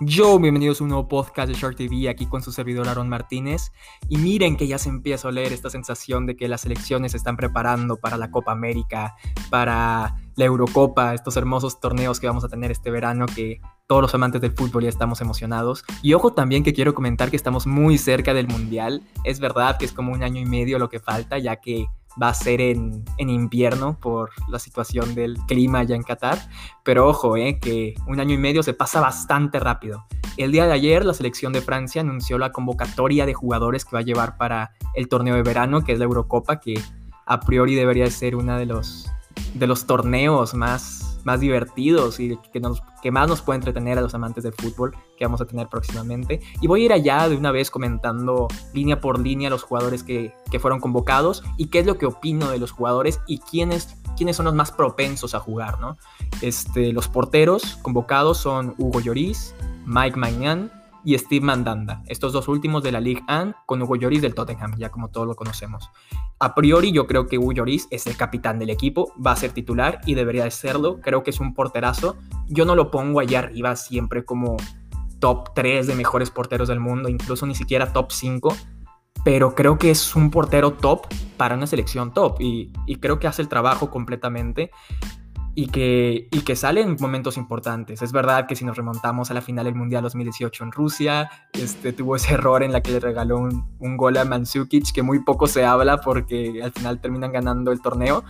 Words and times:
Yo, 0.00 0.38
bienvenidos 0.38 0.78
a 0.78 0.84
un 0.84 0.90
nuevo 0.90 1.08
podcast 1.08 1.48
de 1.48 1.54
Shark 1.54 1.74
TV 1.74 2.10
aquí 2.10 2.26
con 2.26 2.42
su 2.42 2.52
servidor 2.52 2.86
Aaron 2.86 3.08
Martínez. 3.08 3.72
Y 4.10 4.18
miren 4.18 4.58
que 4.58 4.66
ya 4.66 4.76
se 4.76 4.90
empieza 4.90 5.26
a 5.26 5.30
oler 5.30 5.54
esta 5.54 5.70
sensación 5.70 6.26
de 6.26 6.36
que 6.36 6.48
las 6.48 6.66
elecciones 6.66 7.12
se 7.12 7.16
están 7.16 7.38
preparando 7.38 7.96
para 7.96 8.18
la 8.18 8.30
Copa 8.30 8.52
América, 8.52 9.16
para 9.48 10.14
la 10.34 10.44
Eurocopa, 10.44 11.14
estos 11.14 11.38
hermosos 11.38 11.80
torneos 11.80 12.20
que 12.20 12.26
vamos 12.26 12.44
a 12.44 12.48
tener 12.48 12.70
este 12.70 12.90
verano 12.90 13.24
que 13.24 13.62
todos 13.86 14.02
los 14.02 14.14
amantes 14.14 14.42
del 14.42 14.52
fútbol 14.52 14.82
ya 14.82 14.90
estamos 14.90 15.22
emocionados. 15.22 15.82
Y 16.02 16.12
ojo 16.12 16.34
también 16.34 16.62
que 16.62 16.74
quiero 16.74 16.94
comentar 16.94 17.30
que 17.30 17.36
estamos 17.36 17.66
muy 17.66 17.96
cerca 17.96 18.34
del 18.34 18.48
Mundial. 18.48 19.02
Es 19.24 19.40
verdad 19.40 19.78
que 19.78 19.86
es 19.86 19.94
como 19.94 20.12
un 20.12 20.22
año 20.22 20.42
y 20.42 20.44
medio 20.44 20.78
lo 20.78 20.90
que 20.90 21.00
falta, 21.00 21.38
ya 21.38 21.56
que 21.56 21.86
va 22.20 22.28
a 22.28 22.34
ser 22.34 22.60
en, 22.60 23.04
invierno 23.18 23.98
por 24.00 24.30
la 24.48 24.58
situación 24.58 25.14
del 25.14 25.36
clima 25.46 25.80
allá 25.80 25.96
en 25.96 26.02
Qatar. 26.02 26.38
Pero 26.82 27.08
ojo, 27.08 27.36
eh, 27.36 27.58
que 27.60 27.94
un 28.06 28.20
año 28.20 28.34
y 28.34 28.38
medio 28.38 28.62
se 28.62 28.74
pasa 28.74 29.00
bastante 29.00 29.60
rápido. 29.60 30.06
El 30.36 30.52
día 30.52 30.66
de 30.66 30.72
ayer 30.72 31.04
la 31.04 31.14
selección 31.14 31.52
de 31.52 31.62
Francia 31.62 32.00
anunció 32.00 32.38
la 32.38 32.52
convocatoria 32.52 33.26
de 33.26 33.34
jugadores 33.34 33.84
que 33.84 33.96
va 33.96 34.00
a 34.00 34.04
llevar 34.04 34.36
para 34.36 34.72
el 34.94 35.08
torneo 35.08 35.34
de 35.34 35.42
verano, 35.42 35.82
que 35.82 35.92
es 35.92 35.98
la 35.98 36.04
Eurocopa, 36.04 36.60
que 36.60 36.80
a 37.26 37.40
priori 37.40 37.74
debería 37.74 38.10
ser 38.10 38.36
uno 38.36 38.58
de 38.58 38.66
los, 38.66 39.10
de 39.54 39.66
los 39.66 39.86
torneos 39.86 40.54
más 40.54 41.06
más 41.26 41.40
divertidos 41.40 42.20
y 42.20 42.38
que, 42.52 42.60
nos, 42.60 42.80
que 43.02 43.10
más 43.10 43.28
nos 43.28 43.42
puede 43.42 43.56
entretener 43.56 43.98
a 43.98 44.00
los 44.00 44.14
amantes 44.14 44.44
del 44.44 44.52
fútbol 44.52 44.96
que 45.16 45.24
vamos 45.24 45.40
a 45.40 45.46
tener 45.46 45.68
próximamente. 45.68 46.40
Y 46.60 46.66
voy 46.66 46.82
a 46.82 46.84
ir 46.86 46.92
allá 46.92 47.28
de 47.28 47.36
una 47.36 47.50
vez 47.50 47.70
comentando 47.70 48.48
línea 48.72 49.00
por 49.00 49.18
línea 49.18 49.50
los 49.50 49.62
jugadores 49.62 50.02
que, 50.02 50.34
que 50.50 50.58
fueron 50.58 50.80
convocados 50.80 51.42
y 51.56 51.66
qué 51.66 51.80
es 51.80 51.86
lo 51.86 51.98
que 51.98 52.06
opino 52.06 52.50
de 52.50 52.58
los 52.58 52.70
jugadores 52.70 53.20
y 53.26 53.38
quiénes, 53.38 53.96
quiénes 54.16 54.36
son 54.36 54.46
los 54.46 54.54
más 54.54 54.70
propensos 54.70 55.34
a 55.34 55.40
jugar, 55.40 55.80
¿no? 55.80 55.96
Este, 56.42 56.92
los 56.92 57.08
porteros 57.08 57.76
convocados 57.82 58.38
son 58.38 58.74
Hugo 58.78 59.00
Lloris, 59.00 59.54
Mike 59.86 60.16
Magnan, 60.16 60.70
y 61.06 61.16
Steve 61.16 61.46
Mandanda, 61.46 62.02
estos 62.06 62.32
dos 62.32 62.48
últimos 62.48 62.82
de 62.82 62.90
la 62.90 62.98
Ligue 62.98 63.22
1 63.28 63.54
con 63.64 63.80
Hugo 63.80 63.94
Lloris 63.94 64.22
del 64.22 64.34
Tottenham, 64.34 64.74
ya 64.76 64.90
como 64.90 65.06
todos 65.06 65.28
lo 65.28 65.36
conocemos. 65.36 65.88
A 66.40 66.52
priori 66.52 66.90
yo 66.90 67.06
creo 67.06 67.28
que 67.28 67.38
Hugo 67.38 67.52
Lloris 67.52 67.86
es 67.92 68.08
el 68.08 68.16
capitán 68.16 68.58
del 68.58 68.70
equipo, 68.70 69.12
va 69.24 69.30
a 69.30 69.36
ser 69.36 69.52
titular 69.52 70.00
y 70.04 70.14
debería 70.14 70.42
de 70.42 70.50
serlo, 70.50 71.00
creo 71.00 71.22
que 71.22 71.30
es 71.30 71.38
un 71.38 71.54
porterazo. 71.54 72.16
Yo 72.48 72.64
no 72.64 72.74
lo 72.74 72.90
pongo 72.90 73.20
allá 73.20 73.38
arriba 73.38 73.76
siempre 73.76 74.24
como 74.24 74.56
top 75.18 75.54
3 75.54 75.86
de 75.86 75.94
mejores 75.94 76.30
porteros 76.30 76.68
del 76.68 76.80
mundo, 76.80 77.08
incluso 77.08 77.46
ni 77.46 77.54
siquiera 77.54 77.92
top 77.92 78.12
5, 78.12 78.56
pero 79.24 79.54
creo 79.54 79.78
que 79.78 79.90
es 79.90 80.14
un 80.14 80.30
portero 80.30 80.72
top 80.72 81.06
para 81.36 81.56
una 81.56 81.66
selección 81.66 82.12
top 82.14 82.40
y, 82.40 82.72
creo 83.00 83.18
que 83.18 83.26
hace 83.26 83.42
el 83.42 83.48
trabajo 83.48 83.90
completamente 83.90 84.70
y 85.54 85.68
que, 85.68 86.54
sale 86.54 86.82
en 86.82 86.96
momentos 87.00 87.36
importantes. 87.36 88.02
Es 88.02 88.12
verdad 88.12 88.46
que 88.46 88.54
si 88.54 88.64
nos 88.64 88.76
remontamos 88.76 89.30
a 89.30 89.34
la 89.34 89.40
final 89.40 89.64
del 89.64 89.74
Mundial 89.74 90.02
2018 90.02 90.64
en 90.64 90.70
Rusia, 90.70 91.30
este, 91.54 91.92
tuvo 91.92 92.14
ese 92.14 92.34
error 92.34 92.62
en 92.62 92.72
la 92.72 92.82
que 92.82 92.92
le 92.92 93.00
regaló 93.00 93.38
un, 93.38 93.66
un 93.78 93.96
gol 93.96 94.16
a 94.18 94.24
Mandzukic 94.24 94.92
que 94.92 95.02
muy 95.02 95.24
poco 95.24 95.46
se 95.46 95.64
habla 95.64 96.00
porque 96.02 96.60
al 96.62 96.72
final 96.72 97.00
terminan 97.00 97.32
ganando 97.32 97.72
el 97.72 97.80
torneo. 97.80 98.22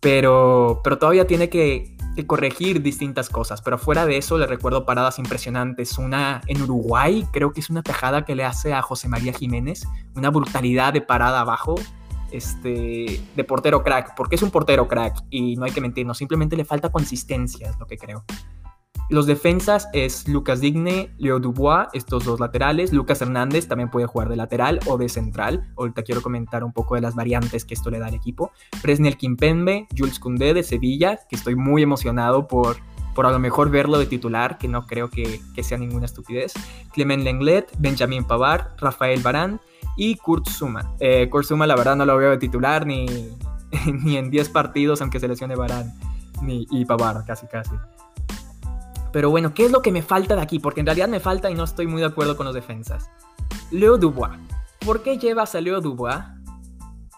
Pero, 0.00 0.80
pero 0.82 0.98
todavía 0.98 1.26
tiene 1.26 1.48
que, 1.48 1.96
que 2.14 2.26
corregir 2.26 2.82
distintas 2.82 3.28
cosas. 3.28 3.62
Pero 3.62 3.78
fuera 3.78 4.06
de 4.06 4.16
eso, 4.16 4.38
le 4.38 4.46
recuerdo 4.46 4.84
paradas 4.84 5.18
impresionantes. 5.18 5.98
Una 5.98 6.40
en 6.46 6.62
Uruguay, 6.62 7.26
creo 7.32 7.52
que 7.52 7.60
es 7.60 7.70
una 7.70 7.82
tajada 7.82 8.24
que 8.24 8.34
le 8.34 8.44
hace 8.44 8.74
a 8.74 8.82
José 8.82 9.08
María 9.08 9.32
Jiménez. 9.32 9.86
Una 10.14 10.30
brutalidad 10.30 10.92
de 10.92 11.00
parada 11.00 11.40
abajo 11.40 11.74
este, 12.32 13.20
de 13.36 13.44
portero 13.44 13.84
crack, 13.84 14.14
porque 14.16 14.36
es 14.36 14.42
un 14.42 14.50
portero 14.50 14.88
crack 14.88 15.22
y 15.30 15.56
no 15.56 15.64
hay 15.64 15.70
que 15.70 15.80
mentirnos, 15.80 16.18
simplemente 16.18 16.56
le 16.56 16.64
falta 16.64 16.90
consistencia, 16.90 17.70
es 17.70 17.78
lo 17.78 17.86
que 17.86 17.98
creo. 17.98 18.24
Los 19.10 19.26
defensas 19.26 19.88
es 19.92 20.26
Lucas 20.26 20.60
Digne, 20.60 21.10
Leo 21.18 21.38
Dubois, 21.38 21.88
estos 21.92 22.24
dos 22.24 22.40
laterales. 22.40 22.92
Lucas 22.92 23.20
Hernández 23.20 23.68
también 23.68 23.90
puede 23.90 24.06
jugar 24.06 24.28
de 24.28 24.36
lateral 24.36 24.80
o 24.86 24.96
de 24.96 25.08
central. 25.08 25.70
Ahorita 25.76 26.02
quiero 26.02 26.22
comentar 26.22 26.64
un 26.64 26.72
poco 26.72 26.94
de 26.94 27.02
las 27.02 27.14
variantes 27.14 27.64
que 27.64 27.74
esto 27.74 27.90
le 27.90 27.98
da 27.98 28.06
al 28.06 28.14
equipo. 28.14 28.52
Presnel 28.80 29.16
Kimpembe, 29.16 29.86
Jules 29.96 30.18
Koundé 30.18 30.54
de 30.54 30.62
Sevilla, 30.62 31.18
que 31.28 31.36
estoy 31.36 31.56
muy 31.56 31.82
emocionado 31.82 32.48
por, 32.48 32.76
por 33.14 33.26
a 33.26 33.30
lo 33.30 33.38
mejor 33.38 33.70
verlo 33.70 33.98
de 33.98 34.06
titular, 34.06 34.56
que 34.56 34.68
no 34.68 34.86
creo 34.86 35.10
que, 35.10 35.40
sea 35.62 35.76
ninguna 35.76 36.06
estupidez. 36.06 36.54
Clement 36.92 37.22
Lenglet, 37.22 37.70
Benjamin 37.78 38.24
Pavard, 38.24 38.68
Rafael 38.78 39.20
Barán 39.20 39.60
y 39.96 40.16
Kurt 40.16 40.48
Zuma. 40.48 40.94
Eh, 41.00 41.28
Kurt 41.28 41.46
Zuma 41.46 41.66
la 41.66 41.76
verdad 41.76 41.96
no 41.96 42.06
lo 42.06 42.16
veo 42.16 42.30
de 42.30 42.38
titular 42.38 42.86
ni, 42.86 43.06
ni 44.04 44.16
en 44.16 44.30
10 44.30 44.48
partidos 44.48 45.00
aunque 45.02 45.20
se 45.20 45.28
lesione 45.28 45.54
Barán 45.54 45.92
ni, 46.42 46.66
y 46.70 46.84
Pavard, 46.84 47.24
casi 47.26 47.46
casi. 47.46 47.74
Pero 49.12 49.30
bueno, 49.30 49.54
¿qué 49.54 49.64
es 49.64 49.70
lo 49.70 49.82
que 49.82 49.92
me 49.92 50.02
falta 50.02 50.34
de 50.34 50.42
aquí? 50.42 50.58
Porque 50.58 50.80
en 50.80 50.86
realidad 50.86 51.08
me 51.08 51.20
falta 51.20 51.50
y 51.50 51.54
no 51.54 51.64
estoy 51.64 51.86
muy 51.86 52.00
de 52.00 52.06
acuerdo 52.06 52.36
con 52.36 52.46
los 52.46 52.54
defensas. 52.54 53.10
Leo 53.70 53.98
Dubois. 53.98 54.32
¿Por 54.84 55.02
qué 55.02 55.18
llevas 55.18 55.54
a 55.54 55.60
Leo 55.60 55.80
Dubois 55.80 56.24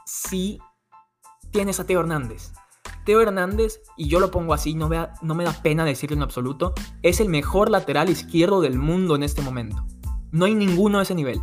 si 0.05 0.59
tienes 1.51 1.81
a 1.81 1.87
Teo 1.87 2.01
Hernández? 2.01 2.53
Teo 3.05 3.21
Hernández, 3.21 3.81
y 3.97 4.09
yo 4.09 4.19
lo 4.19 4.31
pongo 4.31 4.55
así, 4.55 4.75
no, 4.75 4.89
no 5.23 5.35
me 5.35 5.45
da 5.45 5.53
pena 5.63 5.85
decirlo 5.85 6.17
en 6.17 6.23
absoluto, 6.23 6.73
es 7.03 7.21
el 7.21 7.29
mejor 7.29 7.71
lateral 7.71 8.09
izquierdo 8.09 8.61
del 8.61 8.79
mundo 8.79 9.15
en 9.15 9.23
este 9.23 9.43
momento. 9.43 9.87
No 10.33 10.47
hay 10.47 10.55
ninguno 10.55 10.99
de 10.99 11.05
ese 11.05 11.15
nivel 11.15 11.41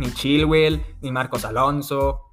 ni 0.00 0.12
Chilwell, 0.12 0.82
ni 1.02 1.12
Marcos 1.12 1.44
Alonso, 1.44 2.30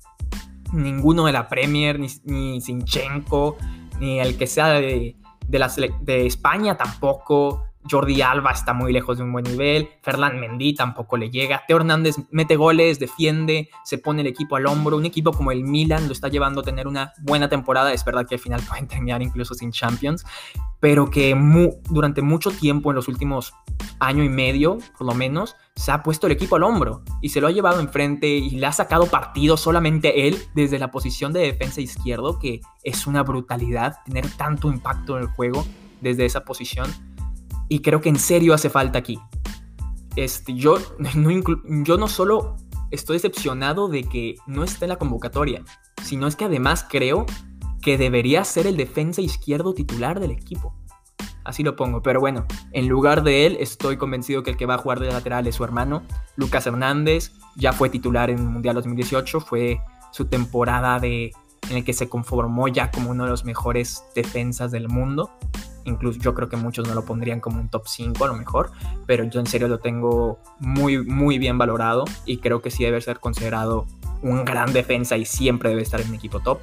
ninguno 0.73 1.25
de 1.25 1.33
la 1.33 1.47
Premier, 1.47 1.99
ni, 1.99 2.07
ni 2.23 2.61
Sinchenko, 2.61 3.57
ni 3.99 4.19
el 4.19 4.37
que 4.37 4.47
sea 4.47 4.69
de, 4.69 5.17
de, 5.47 5.93
de 6.01 6.25
España 6.25 6.75
tampoco. 6.75 7.66
Jordi 7.89 8.21
Alba 8.21 8.51
está 8.51 8.73
muy 8.73 8.93
lejos 8.93 9.17
de 9.17 9.23
un 9.23 9.31
buen 9.31 9.45
nivel, 9.45 9.89
Ferland 10.01 10.39
Mendy 10.39 10.73
tampoco 10.73 11.17
le 11.17 11.29
llega, 11.29 11.63
Teo 11.67 11.77
Hernández 11.77 12.15
mete 12.31 12.55
goles, 12.55 12.99
defiende, 12.99 13.69
se 13.83 13.97
pone 13.97 14.21
el 14.21 14.27
equipo 14.27 14.55
al 14.55 14.65
hombro, 14.67 14.97
un 14.97 15.05
equipo 15.05 15.31
como 15.31 15.51
el 15.51 15.63
Milan 15.63 16.07
lo 16.07 16.13
está 16.13 16.27
llevando 16.27 16.61
a 16.61 16.63
tener 16.63 16.87
una 16.87 17.13
buena 17.21 17.49
temporada, 17.49 17.93
es 17.93 18.03
verdad 18.03 18.25
que 18.27 18.35
al 18.35 18.41
final 18.41 18.61
pueden 18.67 18.87
terminar 18.87 19.21
incluso 19.21 19.53
sin 19.53 19.71
Champions, 19.71 20.25
pero 20.79 21.09
que 21.09 21.35
durante 21.89 22.21
mucho 22.21 22.51
tiempo, 22.51 22.91
en 22.91 22.95
los 22.95 23.07
últimos 23.07 23.53
año 23.99 24.23
y 24.23 24.29
medio, 24.29 24.77
por 24.97 25.07
lo 25.07 25.13
menos, 25.13 25.55
se 25.75 25.91
ha 25.91 26.03
puesto 26.03 26.27
el 26.27 26.33
equipo 26.33 26.55
al 26.55 26.63
hombro 26.63 27.01
y 27.21 27.29
se 27.29 27.41
lo 27.41 27.47
ha 27.47 27.51
llevado 27.51 27.79
enfrente 27.79 28.27
y 28.27 28.51
le 28.51 28.65
ha 28.65 28.71
sacado 28.71 29.07
partido 29.07 29.57
solamente 29.57 30.27
él 30.27 30.37
desde 30.53 30.79
la 30.79 30.91
posición 30.91 31.33
de 31.33 31.41
defensa 31.41 31.81
izquierdo, 31.81 32.39
que 32.39 32.61
es 32.83 33.07
una 33.07 33.23
brutalidad 33.23 33.97
tener 34.05 34.29
tanto 34.29 34.69
impacto 34.69 35.17
en 35.17 35.23
el 35.23 35.29
juego 35.29 35.65
desde 36.01 36.25
esa 36.25 36.45
posición 36.45 36.87
y 37.69 37.79
creo 37.79 38.01
que 38.01 38.09
en 38.09 38.19
serio 38.19 38.53
hace 38.53 38.69
falta 38.69 38.99
aquí. 38.99 39.19
Este, 40.15 40.53
yo, 40.53 40.77
no 41.15 41.29
yo 41.83 41.97
no 41.97 42.07
solo 42.07 42.55
estoy 42.91 43.17
decepcionado 43.17 43.87
de 43.87 44.03
que 44.03 44.35
no 44.47 44.63
esté 44.63 44.85
en 44.85 44.89
la 44.89 44.97
convocatoria, 44.97 45.63
sino 46.03 46.27
es 46.27 46.35
que 46.35 46.45
además 46.45 46.85
creo 46.89 47.25
que 47.81 47.97
debería 47.97 48.43
ser 48.43 48.67
el 48.67 48.77
defensa 48.77 49.21
izquierdo 49.21 49.73
titular 49.73 50.19
del 50.19 50.31
equipo. 50.31 50.73
Así 51.43 51.63
lo 51.63 51.77
pongo, 51.77 52.01
pero 52.01 52.19
bueno, 52.19 52.45
en 52.73 52.89
lugar 52.89 53.23
de 53.23 53.45
él 53.45 53.57
estoy 53.61 53.95
convencido 53.95 54.43
que 54.43 54.51
el 54.51 54.57
que 54.57 54.65
va 54.65 54.75
a 54.75 54.79
jugar 54.79 54.99
de 54.99 55.07
lateral 55.07 55.47
es 55.47 55.55
su 55.55 55.63
hermano, 55.63 56.03
Lucas 56.35 56.67
Hernández, 56.67 57.31
ya 57.55 57.71
fue 57.71 57.89
titular 57.89 58.29
en 58.29 58.39
el 58.39 58.43
Mundial 58.43 58.75
2018, 58.75 59.39
fue 59.39 59.79
su 60.11 60.25
temporada 60.25 60.99
de, 60.99 61.31
en 61.69 61.77
el 61.77 61.85
que 61.85 61.93
se 61.93 62.09
conformó 62.09 62.67
ya 62.67 62.91
como 62.91 63.11
uno 63.11 63.23
de 63.23 63.29
los 63.29 63.45
mejores 63.45 64.03
defensas 64.13 64.71
del 64.71 64.89
mundo 64.89 65.31
incluso 65.87 66.19
yo 66.19 66.33
creo 66.33 66.49
que 66.49 66.57
muchos 66.57 66.87
no 66.87 66.93
lo 66.93 67.05
pondrían 67.05 67.39
como 67.39 67.59
un 67.59 67.69
top 67.69 67.87
5 67.87 68.23
a 68.23 68.27
lo 68.27 68.35
mejor, 68.35 68.71
pero 69.05 69.23
yo 69.23 69.39
en 69.39 69.47
serio 69.47 69.67
lo 69.67 69.79
tengo 69.79 70.39
muy, 70.59 71.03
muy 71.03 71.39
bien 71.39 71.57
valorado 71.57 72.05
y 72.25 72.37
creo 72.37 72.61
que 72.61 72.69
sí 72.69 72.83
debe 72.83 73.01
ser 73.01 73.19
considerado 73.19 73.87
un 74.21 74.45
gran 74.45 74.73
defensa 74.73 75.17
y 75.17 75.25
siempre 75.25 75.69
debe 75.69 75.81
estar 75.81 76.01
en 76.01 76.09
un 76.09 76.15
equipo 76.15 76.39
top. 76.39 76.59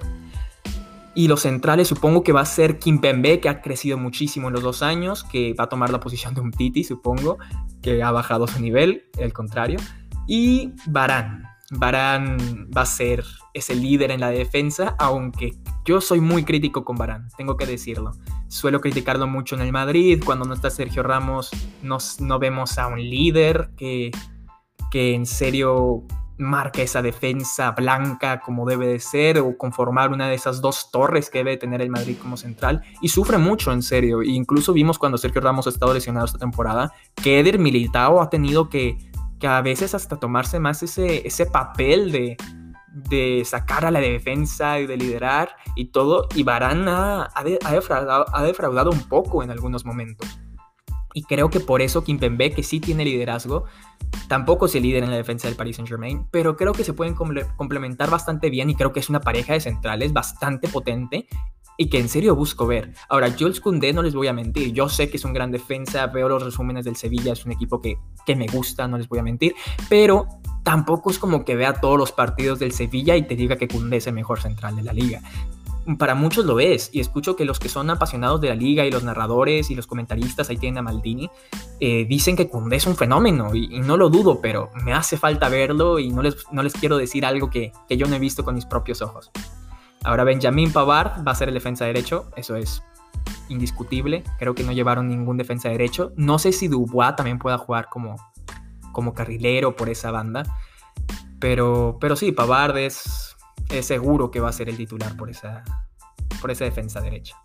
Y 1.16 1.28
los 1.28 1.42
centrales 1.42 1.86
supongo 1.86 2.24
que 2.24 2.32
va 2.32 2.40
a 2.40 2.44
ser 2.44 2.78
Kim 2.78 3.00
Pembe, 3.00 3.38
que 3.38 3.48
ha 3.48 3.62
crecido 3.62 3.96
muchísimo 3.96 4.48
en 4.48 4.54
los 4.54 4.62
dos 4.62 4.82
años, 4.82 5.22
que 5.22 5.54
va 5.54 5.64
a 5.64 5.68
tomar 5.68 5.90
la 5.90 6.00
posición 6.00 6.34
de 6.34 6.40
un 6.40 6.50
Titi, 6.50 6.82
supongo, 6.82 7.38
que 7.82 8.02
ha 8.02 8.10
bajado 8.10 8.48
su 8.48 8.60
nivel, 8.60 9.04
el 9.16 9.32
contrario. 9.32 9.78
Y 10.26 10.72
Barán. 10.86 11.44
Barán 11.70 12.68
va 12.76 12.82
a 12.82 12.86
ser 12.86 13.24
ese 13.52 13.76
líder 13.76 14.10
en 14.10 14.20
la 14.20 14.30
defensa, 14.30 14.96
aunque 14.98 15.52
yo 15.84 16.00
soy 16.00 16.20
muy 16.20 16.44
crítico 16.44 16.84
con 16.84 16.96
Barán, 16.96 17.28
tengo 17.36 17.56
que 17.56 17.66
decirlo. 17.66 18.12
Suelo 18.48 18.80
criticarlo 18.80 19.26
mucho 19.26 19.54
en 19.54 19.62
el 19.62 19.72
Madrid, 19.72 20.22
cuando 20.24 20.44
no 20.44 20.54
está 20.54 20.70
Sergio 20.70 21.02
Ramos 21.02 21.50
no 21.82 22.38
vemos 22.38 22.78
a 22.78 22.86
un 22.86 22.98
líder 22.98 23.70
que, 23.76 24.10
que 24.90 25.14
en 25.14 25.26
serio 25.26 26.04
marca 26.36 26.82
esa 26.82 27.00
defensa 27.00 27.70
blanca 27.72 28.40
como 28.40 28.66
debe 28.66 28.86
de 28.86 28.98
ser 28.98 29.38
o 29.38 29.56
conformar 29.56 30.10
una 30.10 30.28
de 30.28 30.34
esas 30.34 30.60
dos 30.60 30.90
torres 30.90 31.30
que 31.30 31.38
debe 31.38 31.56
tener 31.56 31.80
el 31.80 31.90
Madrid 31.90 32.16
como 32.20 32.36
central 32.36 32.82
y 33.00 33.08
sufre 33.08 33.38
mucho 33.38 33.72
en 33.72 33.82
serio. 33.82 34.22
E 34.22 34.28
incluso 34.28 34.72
vimos 34.72 34.98
cuando 34.98 35.18
Sergio 35.18 35.40
Ramos 35.40 35.66
ha 35.66 35.70
estado 35.70 35.94
lesionado 35.94 36.26
esta 36.26 36.38
temporada 36.38 36.92
que 37.14 37.38
Eder 37.38 37.58
Militao 37.58 38.20
ha 38.20 38.30
tenido 38.30 38.68
que, 38.68 38.98
que 39.38 39.46
a 39.46 39.60
veces 39.60 39.94
hasta 39.94 40.18
tomarse 40.18 40.58
más 40.58 40.82
ese, 40.82 41.26
ese 41.26 41.46
papel 41.46 42.10
de, 42.10 42.36
de 42.94 43.42
sacar 43.44 43.84
a 43.84 43.90
la 43.90 44.00
defensa 44.00 44.78
y 44.78 44.86
de 44.86 44.96
liderar 44.96 45.56
y 45.74 45.86
todo, 45.86 46.28
y 46.34 46.44
Barán 46.44 46.86
ha, 46.88 47.28
defraudado, 47.44 48.90
un 48.90 49.02
poco 49.08 49.42
en 49.42 49.50
algunos 49.50 49.84
momentos. 49.84 50.28
Y 51.12 51.22
creo 51.24 51.50
que 51.50 51.60
por 51.60 51.82
eso 51.82 52.02
Kimpembe, 52.02 52.52
que 52.52 52.62
sí 52.62 52.80
tiene 52.80 53.04
liderazgo, 53.04 53.64
tampoco 54.28 54.66
se 54.66 54.80
líder 54.80 55.04
en 55.04 55.10
la 55.10 55.16
defensa 55.16 55.48
del 55.48 55.56
Paris 55.56 55.76
Saint 55.76 55.88
Germain, 55.88 56.26
pero 56.30 56.56
creo 56.56 56.72
que 56.72 56.84
se 56.84 56.92
pueden 56.92 57.14
complementar 57.14 58.10
bastante 58.10 58.50
bien 58.50 58.70
y 58.70 58.74
creo 58.74 58.92
que 58.92 59.00
es 59.00 59.08
una 59.08 59.20
pareja 59.20 59.52
de 59.52 59.60
centrales 59.60 60.12
bastante 60.12 60.68
potente 60.68 61.28
y 61.76 61.88
que 61.88 61.98
en 61.98 62.08
serio 62.08 62.36
busco 62.36 62.66
ver. 62.66 62.92
Ahora, 63.08 63.32
Jules 63.36 63.60
Koundé 63.60 63.92
no 63.92 64.02
les 64.02 64.14
voy 64.14 64.28
a 64.28 64.32
mentir, 64.32 64.72
yo 64.72 64.88
sé 64.88 65.08
que 65.10 65.16
es 65.16 65.24
un 65.24 65.32
gran 65.32 65.50
defensa, 65.50 66.06
veo 66.06 66.28
los 66.28 66.42
resúmenes 66.42 66.84
del 66.84 66.96
Sevilla, 66.96 67.32
es 67.32 67.44
un 67.44 67.52
equipo 67.52 67.80
que, 67.80 67.96
que 68.26 68.36
me 68.36 68.46
gusta, 68.46 68.86
no 68.86 68.98
les 68.98 69.08
voy 69.08 69.18
a 69.18 69.22
mentir, 69.22 69.54
pero 69.88 70.26
tampoco 70.64 71.10
es 71.10 71.20
como 71.20 71.44
que 71.44 71.54
vea 71.54 71.74
todos 71.74 71.96
los 71.96 72.10
partidos 72.10 72.58
del 72.58 72.72
Sevilla 72.72 73.16
y 73.16 73.22
te 73.22 73.36
diga 73.36 73.56
que 73.56 73.68
Koundé 73.68 73.98
es 73.98 74.06
el 74.08 74.14
mejor 74.14 74.40
central 74.40 74.74
de 74.74 74.82
la 74.82 74.92
liga 74.92 75.22
para 75.98 76.14
muchos 76.14 76.44
lo 76.44 76.60
es, 76.60 76.90
y 76.92 77.00
escucho 77.00 77.36
que 77.36 77.44
los 77.44 77.58
que 77.58 77.68
son 77.68 77.90
apasionados 77.90 78.40
de 78.40 78.48
la 78.48 78.54
liga 78.54 78.84
y 78.84 78.90
los 78.90 79.04
narradores 79.04 79.70
y 79.70 79.74
los 79.74 79.86
comentaristas, 79.86 80.48
ahí 80.48 80.56
tienen 80.56 80.78
a 80.78 80.82
Maldini, 80.82 81.30
eh, 81.80 82.06
dicen 82.08 82.36
que 82.36 82.48
Koundé 82.48 82.76
es 82.76 82.86
un 82.86 82.96
fenómeno, 82.96 83.54
y, 83.54 83.80
no 83.80 83.96
lo 83.96 84.08
dudo, 84.08 84.40
pero 84.40 84.70
me 84.82 84.94
hace 84.94 85.16
falta 85.16 85.48
verlo 85.48 85.98
y 85.98 86.10
no 86.10 86.22
les, 86.22 86.36
no 86.50 86.62
les 86.62 86.72
quiero 86.72 86.96
decir 86.96 87.26
algo 87.26 87.50
que, 87.50 87.72
que 87.88 87.96
yo 87.96 88.06
no 88.06 88.16
he 88.16 88.18
visto 88.18 88.44
con 88.44 88.54
mis 88.54 88.66
propios 88.66 89.02
ojos. 89.02 89.30
Ahora 90.02 90.24
Benjamin 90.24 90.72
Pavard 90.72 91.26
va 91.26 91.32
a 91.32 91.34
ser 91.34 91.48
el 91.48 91.54
defensa 91.54 91.84
derecho, 91.84 92.30
eso 92.36 92.56
es 92.56 92.82
indiscutible, 93.48 94.24
creo 94.38 94.54
que 94.54 94.64
no 94.64 94.72
llevaron 94.72 95.08
ningún 95.08 95.36
defensa 95.36 95.68
derecho, 95.68 96.12
no 96.16 96.38
sé 96.38 96.52
si 96.52 96.68
Dubois 96.68 97.16
también 97.16 97.38
pueda 97.38 97.58
jugar 97.58 97.88
como, 97.90 98.16
como 98.94 99.12
carrilero 99.12 99.76
por 99.76 99.90
esa 99.90 100.10
banda, 100.10 100.44
pero, 101.38 101.98
pero 102.00 102.16
sí, 102.16 102.32
Pavard 102.32 102.78
es 102.78 103.36
seguro 103.82 104.30
que 104.30 104.40
va 104.40 104.48
a 104.48 104.52
ser 104.52 104.70
el 104.70 104.78
titular 104.78 105.14
por 105.18 105.28
esa, 105.28 105.62
por 106.40 106.50
esa 106.50 106.64
defensa 106.64 107.02
derecha. 107.02 107.36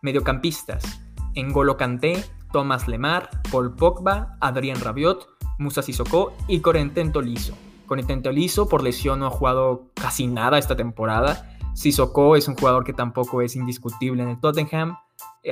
Mediocampistas. 0.00 1.02
Engolo 1.34 1.76
Kanté, 1.76 2.24
Thomas 2.52 2.88
Lemar, 2.88 3.28
Paul 3.50 3.74
Pogba, 3.74 4.38
Adrien 4.40 4.80
Rabiot, 4.80 5.28
Musa 5.58 5.82
Sissoko 5.82 6.32
y 6.48 6.60
Corentin 6.60 7.12
Tolisso. 7.12 7.54
Corentin 7.86 8.22
Tolisso 8.22 8.68
por 8.68 8.82
lesión 8.82 9.20
no 9.20 9.26
ha 9.26 9.30
jugado 9.30 9.90
casi 9.94 10.26
nada 10.26 10.56
esta 10.56 10.76
temporada. 10.76 11.58
Sissoko 11.74 12.36
es 12.36 12.48
un 12.48 12.56
jugador 12.56 12.84
que 12.84 12.94
tampoco 12.94 13.42
es 13.42 13.54
indiscutible 13.54 14.22
en 14.22 14.30
el 14.30 14.40
Tottenham. 14.40 14.96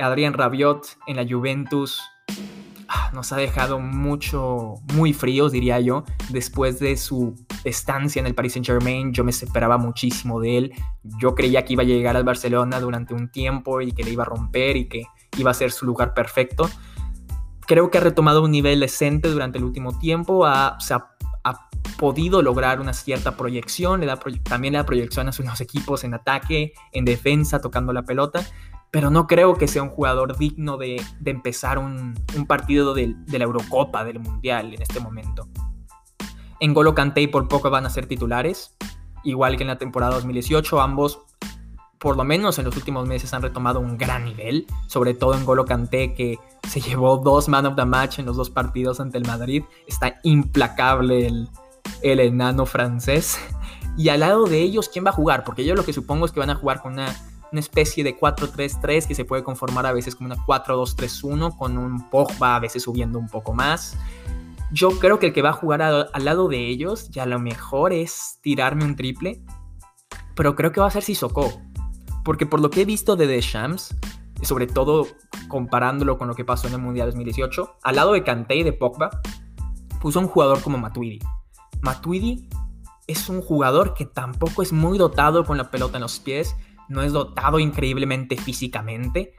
Adrien 0.01 0.33
Rabiot 0.33 0.97
en 1.05 1.17
la 1.17 1.25
Juventus 1.29 2.01
nos 3.13 3.31
ha 3.31 3.37
dejado 3.37 3.79
mucho, 3.79 4.75
muy 4.93 5.13
fríos, 5.13 5.51
diría 5.51 5.79
yo, 5.79 6.03
después 6.29 6.79
de 6.79 6.97
su 6.97 7.35
estancia 7.63 8.19
en 8.19 8.27
el 8.27 8.35
Paris 8.35 8.53
Saint 8.53 8.65
Germain. 8.65 9.13
Yo 9.13 9.23
me 9.23 9.31
esperaba 9.31 9.77
muchísimo 9.77 10.39
de 10.39 10.57
él. 10.57 10.73
Yo 11.19 11.35
creía 11.35 11.65
que 11.65 11.73
iba 11.73 11.83
a 11.83 11.85
llegar 11.85 12.15
al 12.15 12.23
Barcelona 12.23 12.79
durante 12.79 13.13
un 13.13 13.29
tiempo 13.29 13.81
y 13.81 13.91
que 13.91 14.03
le 14.03 14.11
iba 14.11 14.23
a 14.23 14.27
romper 14.27 14.77
y 14.77 14.87
que 14.87 15.03
iba 15.37 15.51
a 15.51 15.53
ser 15.53 15.71
su 15.71 15.85
lugar 15.85 16.13
perfecto. 16.13 16.69
Creo 17.67 17.89
que 17.89 17.97
ha 17.97 18.01
retomado 18.01 18.43
un 18.43 18.51
nivel 18.51 18.79
decente 18.79 19.29
durante 19.29 19.57
el 19.57 19.63
último 19.63 19.97
tiempo. 19.97 20.45
Ha, 20.45 20.77
ha, 20.89 21.11
podido 21.99 22.41
lograr 22.41 22.81
una 22.81 22.93
cierta 22.93 23.37
proyección. 23.37 24.01
Le 24.01 24.07
da, 24.07 24.19
también 24.43 24.73
le 24.73 24.79
da 24.79 24.85
proyección 24.85 25.29
a 25.29 25.31
sus 25.31 25.61
equipos 25.61 26.03
en 26.03 26.13
ataque, 26.13 26.73
en 26.91 27.05
defensa, 27.05 27.61
tocando 27.61 27.93
la 27.93 28.03
pelota 28.03 28.45
pero 28.95 29.09
no 29.09 29.27
creo 29.27 29.55
que 29.55 29.67
sea 29.67 29.83
un 29.83 29.89
jugador 29.89 30.37
digno 30.37 30.77
de, 30.77 31.01
empezar 31.25 31.79
un, 31.79 32.15
partido 32.47 32.93
de, 32.93 33.13
la 33.27 33.43
Eurocopa, 33.43 34.05
del 34.05 34.21
Mundial 34.21 34.73
en 34.73 34.81
este 34.81 35.01
momento. 35.01 35.49
En 36.61 36.73
Golo 36.73 36.95
y 37.17 37.27
por 37.27 37.49
poco 37.49 37.69
van 37.69 37.85
a 37.85 37.89
ser 37.89 38.05
titulares, 38.05 38.73
igual 39.25 39.57
que 39.57 39.63
en 39.63 39.67
la 39.67 39.77
temporada 39.77 40.13
2018, 40.13 40.79
ambos 40.79 41.19
por 41.99 42.15
lo 42.15 42.23
menos 42.23 42.57
en 42.57 42.63
los 42.63 42.77
últimos 42.77 43.05
meses 43.05 43.33
han 43.33 43.41
retomado 43.41 43.81
un 43.81 43.97
gran 43.97 44.23
nivel, 44.23 44.65
sobre 44.87 45.13
todo 45.13 45.33
en 45.33 45.43
Golo 45.43 45.65
que 45.65 46.39
se 46.65 46.79
llevó 46.79 47.17
dos 47.17 47.49
man 47.49 47.65
of 47.65 47.75
the 47.75 47.83
match 47.83 48.19
en 48.19 48.25
los 48.25 48.37
dos 48.37 48.49
partidos 48.49 49.01
ante 49.01 49.17
el 49.17 49.27
Madrid, 49.27 49.65
está 49.87 50.21
implacable 50.23 51.27
el, 51.27 51.49
el 52.01 52.21
enano 52.21 52.65
francés. 52.65 53.37
Y 53.97 54.09
al 54.09 54.19
lado 54.19 54.45
de 54.45 54.59
ellos, 54.59 54.89
¿quién 54.89 55.05
va 55.05 55.11
a 55.11 55.13
jugar? 55.13 55.45
Porque 55.45 55.63
yo 55.63 55.73
lo 55.73 55.85
que 55.85 55.93
supongo 55.93 56.25
es 56.25 56.33
que 56.33 56.41
van 56.41 56.49
a 56.49 56.55
jugar 56.55 56.81
con 56.81 56.93
una 56.93 57.15
una 57.55 57.61
especie 57.61 58.03
de 58.03 58.19
4-3-3 58.19 59.07
que 59.07 59.15
se 59.15 59.23
puede 59.23 59.41
conformar 59.41 59.85
a 59.85 59.93
veces 59.93 60.13
como 60.13 60.27
una 60.27 60.35
4-2-3-1 60.45 61.57
con 61.57 61.77
un 61.77 62.09
Pogba 62.09 62.57
a 62.57 62.59
veces 62.59 62.83
subiendo 62.83 63.17
un 63.17 63.29
poco 63.29 63.53
más. 63.53 63.97
Yo 64.71 64.89
creo 64.99 65.19
que 65.19 65.27
el 65.27 65.33
que 65.33 65.41
va 65.41 65.51
a 65.51 65.53
jugar 65.53 65.81
al 65.81 66.25
lado 66.25 66.49
de 66.49 66.67
ellos 66.67 67.09
ya 67.11 67.25
lo 67.25 67.39
mejor 67.39 67.93
es 67.93 68.39
tirarme 68.41 68.83
un 68.83 68.97
triple, 68.97 69.41
pero 70.35 70.53
creo 70.55 70.73
que 70.73 70.81
va 70.81 70.87
a 70.87 70.91
ser 70.91 71.01
Sissoko, 71.01 71.61
porque 72.25 72.45
por 72.45 72.59
lo 72.59 72.69
que 72.69 72.81
he 72.81 72.85
visto 72.85 73.15
de 73.15 73.25
Deschamps, 73.25 73.95
sobre 74.41 74.67
todo 74.67 75.07
comparándolo 75.47 76.17
con 76.17 76.27
lo 76.27 76.35
que 76.35 76.43
pasó 76.43 76.67
en 76.67 76.73
el 76.73 76.81
Mundial 76.81 77.07
2018, 77.07 77.77
al 77.83 77.95
lado 77.95 78.11
de 78.11 78.23
Kanté 78.25 78.57
y 78.57 78.63
de 78.63 78.73
Pogba, 78.73 79.21
puso 80.01 80.19
un 80.19 80.27
jugador 80.27 80.61
como 80.61 80.77
Matuidi. 80.77 81.19
Matuidi 81.79 82.49
es 83.07 83.29
un 83.29 83.41
jugador 83.41 83.93
que 83.93 84.05
tampoco 84.05 84.61
es 84.61 84.73
muy 84.73 84.97
dotado 84.97 85.45
con 85.45 85.57
la 85.57 85.71
pelota 85.71 85.97
en 85.97 86.01
los 86.01 86.19
pies, 86.19 86.53
no 86.89 87.01
es 87.01 87.13
dotado 87.13 87.59
increíblemente 87.59 88.37
físicamente, 88.37 89.33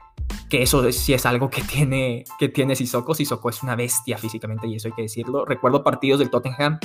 que 0.49 0.61
eso 0.61 0.91
sí 0.91 1.13
es 1.13 1.25
algo 1.25 1.49
que 1.49 1.61
tiene, 1.61 2.23
que 2.39 2.49
tiene 2.49 2.75
Sissoko. 2.75 3.13
Sissoko 3.13 3.49
es 3.49 3.63
una 3.63 3.75
bestia 3.75 4.17
físicamente 4.17 4.67
y 4.67 4.75
eso 4.75 4.87
hay 4.87 4.93
que 4.93 5.01
decirlo. 5.03 5.45
Recuerdo 5.45 5.83
partidos 5.83 6.19
del 6.19 6.29
Tottenham 6.29 6.79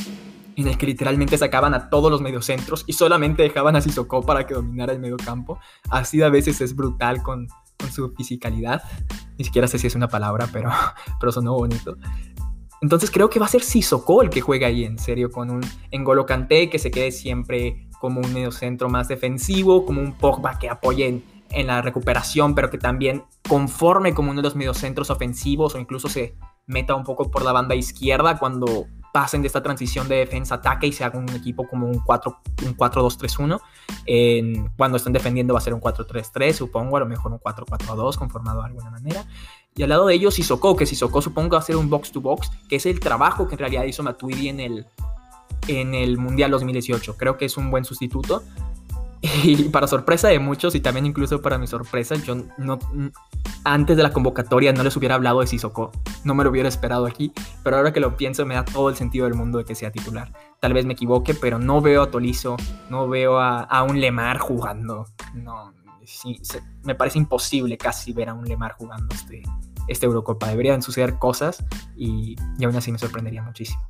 en 0.56 0.68
el 0.68 0.76
que 0.76 0.86
literalmente 0.86 1.38
sacaban 1.38 1.74
a 1.74 1.88
todos 1.88 2.10
los 2.10 2.20
mediocentros 2.20 2.84
y 2.86 2.92
solamente 2.92 3.42
dejaban 3.42 3.76
a 3.76 3.80
Sissoko 3.80 4.22
para 4.22 4.46
que 4.46 4.54
dominara 4.54 4.92
el 4.92 5.00
mediocampo. 5.00 5.58
Así 5.90 6.20
a 6.22 6.28
veces 6.28 6.60
es 6.60 6.74
brutal 6.74 7.22
con, 7.22 7.48
su 7.90 8.12
fisicalidad. 8.14 8.82
Ni 9.38 9.44
siquiera 9.44 9.66
sé 9.66 9.76
si 9.76 9.88
es 9.88 9.96
una 9.96 10.06
palabra, 10.06 10.48
pero, 10.52 10.70
pero 11.20 11.32
sonó 11.32 11.54
bonito. 11.54 11.96
Entonces 12.80 13.10
creo 13.10 13.28
que 13.28 13.38
va 13.38 13.46
a 13.46 13.48
ser 13.48 13.62
Sissoko 13.62 14.22
el 14.22 14.30
que 14.30 14.40
juega 14.40 14.68
ahí 14.68 14.84
en 14.84 14.98
serio 14.98 15.30
con 15.30 15.50
un 15.50 15.60
Engolo 15.90 16.26
Kanté 16.26 16.68
que 16.68 16.78
se 16.78 16.90
quede 16.90 17.10
siempre 17.10 17.88
como 18.02 18.20
un 18.20 18.32
mediocentro 18.32 18.88
más 18.88 19.06
defensivo, 19.06 19.86
como 19.86 20.00
un 20.00 20.14
Pogba 20.14 20.58
que 20.58 20.68
apoye 20.68 21.22
en, 21.50 21.66
la 21.68 21.82
recuperación, 21.82 22.56
pero 22.56 22.68
que 22.68 22.76
también 22.78 23.22
conforme 23.48 24.12
como 24.12 24.32
uno 24.32 24.40
de 24.40 24.48
los 24.48 24.56
mediocentros 24.56 25.08
ofensivos 25.08 25.76
o 25.76 25.78
incluso 25.78 26.08
se 26.08 26.34
meta 26.66 26.96
un 26.96 27.04
poco 27.04 27.30
por 27.30 27.44
la 27.44 27.52
banda 27.52 27.76
izquierda 27.76 28.40
cuando 28.40 28.86
pasen 29.12 29.42
de 29.42 29.46
esta 29.46 29.62
transición 29.62 30.08
de 30.08 30.16
defensa-ataque 30.16 30.88
y 30.88 30.92
se 30.92 31.04
haga 31.04 31.16
un 31.16 31.28
equipo 31.28 31.68
como 31.68 31.86
un 31.86 32.00
4-2-3-1. 32.00 33.60
cuando 34.76 34.96
estén 34.96 35.12
defendiendo 35.12 35.54
va 35.54 35.58
a 35.60 35.62
ser 35.62 35.74
un 35.74 35.80
4-3-3, 35.80 36.54
supongo, 36.54 36.96
a 36.96 37.00
lo 37.00 37.06
mejor 37.06 37.30
un 37.30 37.38
4-4-2 37.38 38.16
conformado 38.16 38.62
de 38.62 38.66
alguna 38.66 38.90
manera. 38.90 39.24
Y 39.76 39.84
al 39.84 39.90
lado 39.90 40.06
de 40.06 40.14
ellos 40.14 40.34
Sissoko, 40.34 40.74
que 40.74 40.86
Sissoko 40.86 41.22
supongo 41.22 41.50
va 41.50 41.58
a 41.60 41.62
ser 41.62 41.76
un 41.76 41.88
box-to-box, 41.88 42.50
que 42.68 42.74
es 42.76 42.86
el 42.86 42.98
trabajo 42.98 43.46
que 43.46 43.54
en 43.54 43.60
realidad 43.60 43.84
hizo 43.84 44.02
Matuidi 44.02 44.48
en 44.48 44.58
el, 44.58 44.86
en 45.68 45.94
el 45.94 46.18
Mundial 46.18 46.50
2018. 46.50 47.16
Creo 47.16 47.36
que 47.36 47.44
es 47.44 47.56
un 47.56 47.70
buen 47.70 47.84
sustituto. 47.84 48.42
Y 49.44 49.68
para 49.68 49.86
sorpresa 49.86 50.26
de 50.28 50.40
muchos 50.40 50.74
y 50.74 50.80
también 50.80 51.06
incluso 51.06 51.40
para 51.40 51.56
mi 51.56 51.68
sorpresa, 51.68 52.16
yo 52.16 52.34
no 52.58 52.80
antes 53.64 53.96
de 53.96 54.02
la 54.02 54.12
convocatoria 54.12 54.72
no 54.72 54.82
les 54.82 54.96
hubiera 54.96 55.14
hablado 55.14 55.40
de 55.40 55.46
Sissoko, 55.46 55.92
no 56.24 56.34
me 56.34 56.44
lo 56.44 56.50
hubiera 56.50 56.68
esperado 56.68 57.06
aquí, 57.06 57.32
pero 57.62 57.76
ahora 57.76 57.92
que 57.92 58.00
lo 58.00 58.16
pienso 58.16 58.44
me 58.44 58.54
da 58.54 58.64
todo 58.64 58.88
el 58.88 58.96
sentido 58.96 59.26
del 59.26 59.34
mundo 59.34 59.58
de 59.58 59.64
que 59.64 59.74
sea 59.74 59.92
titular. 59.92 60.32
Tal 60.60 60.72
vez 60.72 60.84
me 60.84 60.94
equivoque, 60.94 61.34
pero 61.34 61.58
no 61.58 61.80
veo 61.80 62.02
a 62.02 62.10
Tolizo, 62.10 62.56
no 62.90 63.08
veo 63.08 63.38
a, 63.38 63.82
un 63.84 64.00
Lemar 64.00 64.38
jugando. 64.38 65.06
No, 65.34 65.72
me 66.82 66.94
parece 66.94 67.18
imposible 67.18 67.78
casi 67.78 68.12
ver 68.12 68.28
a 68.28 68.34
un 68.34 68.44
Lemar 68.44 68.72
jugando 68.72 69.14
este, 69.14 69.42
este 69.86 70.06
Eurocopa. 70.06 70.48
Deberían 70.48 70.82
suceder 70.82 71.18
cosas 71.18 71.64
y, 71.96 72.36
y 72.58 72.64
aún 72.64 72.74
así 72.74 72.90
me 72.90 72.98
sorprendería 72.98 73.42
muchísimo. 73.42 73.82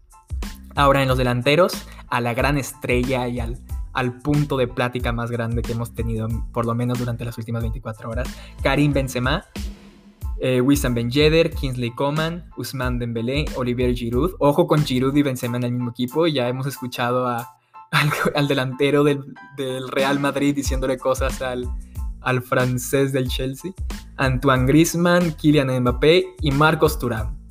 Ahora 0.75 1.03
en 1.03 1.09
los 1.09 1.19
delanteros, 1.19 1.73
a 2.09 2.21
la 2.21 2.35
gran 2.35 2.59
estrella 2.59 3.29
y 3.29 3.41
al, 3.41 3.59
al 3.93 4.19
punto 4.21 4.57
de 4.57 4.69
plática 4.69 5.13
más 5.13 5.31
grande 5.31 5.63
que 5.63 5.73
hemos 5.73 5.95
tenido, 5.95 6.29
por 6.53 6.67
lo 6.67 6.75
menos 6.75 6.99
durante 6.99 7.25
las 7.25 7.37
últimas 7.39 7.63
24 7.63 8.09
horas, 8.09 8.29
Karim 8.63 8.93
Benzema, 8.93 9.45
eh, 10.45 10.61
Wissam 10.61 10.93
Ben 10.93 11.09
Yedder, 11.09 11.51
Kingsley 11.51 11.93
Coman, 11.93 12.51
Usman 12.57 12.99
Dembélé, 12.99 13.45
Olivier 13.55 13.95
Giroud. 13.95 14.33
Ojo 14.41 14.67
con 14.67 14.85
Giroud 14.85 15.15
y 15.15 15.23
Benzema 15.23 15.57
en 15.57 15.63
el 15.63 15.71
mismo 15.71 15.91
equipo. 15.91 16.27
Ya 16.27 16.49
hemos 16.49 16.67
escuchado 16.67 17.29
al, 18.35 18.49
delantero 18.49 19.05
del, 19.05 19.23
Real 19.89 20.19
Madrid 20.19 20.53
diciéndole 20.53 20.99
cosas 20.99 21.41
al, 21.43 21.69
al 22.23 22.43
francés 22.43 23.13
del 23.13 23.29
Chelsea. 23.29 23.71
Antoine 24.17 24.67
Griezmann, 24.67 25.33
Kylian 25.37 25.81
Mbappé 25.81 26.25
y 26.41 26.51
Marcos 26.51 26.99
Thuram. 26.99 27.42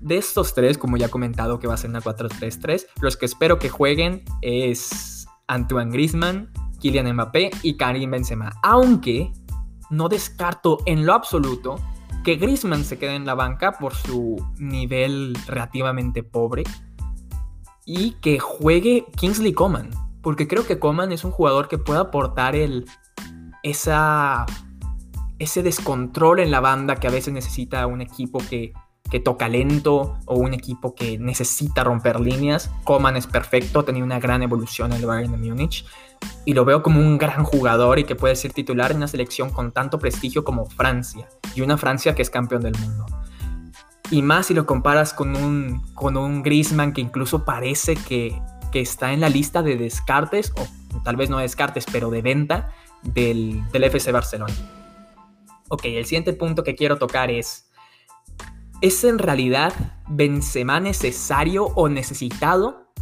De 0.00 0.16
estos 0.16 0.54
tres, 0.54 0.78
como 0.78 0.96
ya 0.96 1.06
he 1.06 1.10
comentado 1.10 1.58
que 1.58 1.66
va 1.66 1.74
a 1.74 1.76
ser 1.76 1.90
una 1.90 2.00
4-3-3, 2.00 2.86
los 3.00 3.16
que 3.16 3.26
espero 3.26 3.58
que 3.58 3.68
jueguen 3.68 4.24
es 4.40 5.26
Antoine 5.46 5.90
Griezmann, 5.90 6.50
Kylian 6.80 7.12
Mbappé 7.12 7.50
y 7.62 7.76
Karim 7.76 8.10
Benzema. 8.10 8.52
Aunque 8.62 9.32
no 9.90 10.08
descarto 10.08 10.78
en 10.86 11.04
lo 11.04 11.12
absoluto 11.12 11.76
que 12.24 12.36
Griezmann 12.36 12.84
se 12.84 12.98
quede 12.98 13.14
en 13.14 13.26
la 13.26 13.34
banca 13.34 13.72
por 13.72 13.94
su 13.94 14.36
nivel 14.58 15.36
relativamente 15.46 16.22
pobre 16.22 16.64
y 17.84 18.12
que 18.20 18.38
juegue 18.38 19.06
Kingsley 19.16 19.52
Coman, 19.52 19.90
porque 20.22 20.46
creo 20.46 20.66
que 20.66 20.78
Coman 20.78 21.12
es 21.12 21.24
un 21.24 21.30
jugador 21.30 21.68
que 21.68 21.78
puede 21.78 22.00
aportar 22.00 22.54
el 22.56 22.86
esa 23.62 24.46
ese 25.38 25.62
descontrol 25.62 26.40
en 26.40 26.50
la 26.50 26.60
banda 26.60 26.96
que 26.96 27.08
a 27.08 27.10
veces 27.10 27.32
necesita 27.32 27.86
un 27.86 28.02
equipo 28.02 28.38
que 28.50 28.74
que 29.10 29.20
toca 29.20 29.48
lento 29.48 30.18
o 30.24 30.36
un 30.36 30.54
equipo 30.54 30.94
que 30.94 31.18
necesita 31.18 31.84
romper 31.84 32.20
líneas. 32.20 32.70
Coman 32.84 33.16
es 33.16 33.26
perfecto, 33.26 33.84
ha 33.86 33.92
una 34.02 34.20
gran 34.20 34.42
evolución 34.42 34.92
en 34.92 35.00
el 35.00 35.06
Bayern 35.06 35.32
de 35.32 35.38
Múnich 35.38 35.84
y 36.44 36.54
lo 36.54 36.64
veo 36.64 36.82
como 36.82 37.00
un 37.00 37.18
gran 37.18 37.44
jugador 37.44 37.98
y 37.98 38.04
que 38.04 38.14
puede 38.14 38.36
ser 38.36 38.52
titular 38.52 38.90
en 38.90 38.98
una 38.98 39.08
selección 39.08 39.50
con 39.50 39.72
tanto 39.72 39.98
prestigio 39.98 40.44
como 40.44 40.66
Francia 40.66 41.28
y 41.54 41.60
una 41.60 41.76
Francia 41.76 42.14
que 42.14 42.22
es 42.22 42.30
campeón 42.30 42.62
del 42.62 42.78
mundo. 42.78 43.06
Y 44.10 44.22
más 44.22 44.46
si 44.46 44.54
lo 44.54 44.66
comparas 44.66 45.12
con 45.14 45.36
un, 45.36 45.82
con 45.94 46.16
un 46.16 46.42
Griezmann 46.42 46.92
que 46.92 47.00
incluso 47.00 47.44
parece 47.44 47.94
que, 47.94 48.40
que 48.72 48.80
está 48.80 49.12
en 49.12 49.20
la 49.20 49.28
lista 49.28 49.62
de 49.62 49.76
descartes, 49.76 50.52
o 50.56 51.02
tal 51.02 51.16
vez 51.16 51.30
no 51.30 51.38
descartes, 51.38 51.86
pero 51.90 52.10
de 52.10 52.20
venta 52.20 52.72
del, 53.02 53.62
del 53.70 53.84
FC 53.84 54.10
Barcelona. 54.10 54.54
Ok, 55.68 55.84
el 55.84 56.04
siguiente 56.06 56.32
punto 56.32 56.64
que 56.64 56.74
quiero 56.74 56.98
tocar 56.98 57.30
es, 57.30 57.69
¿es 58.80 59.04
en 59.04 59.18
realidad 59.18 59.72
Benzema 60.08 60.80
necesario 60.80 61.66
o 61.66 61.88
necesitado 61.88 62.92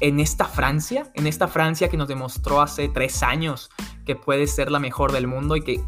en 0.00 0.20
esta 0.20 0.46
Francia? 0.46 1.10
En 1.14 1.26
esta 1.26 1.48
Francia 1.48 1.88
que 1.88 1.96
nos 1.96 2.08
demostró 2.08 2.60
hace 2.60 2.88
tres 2.88 3.22
años 3.22 3.70
que 4.04 4.16
puede 4.16 4.46
ser 4.46 4.70
la 4.70 4.78
mejor 4.78 5.12
del 5.12 5.26
mundo 5.26 5.56
y 5.56 5.62
que, 5.62 5.80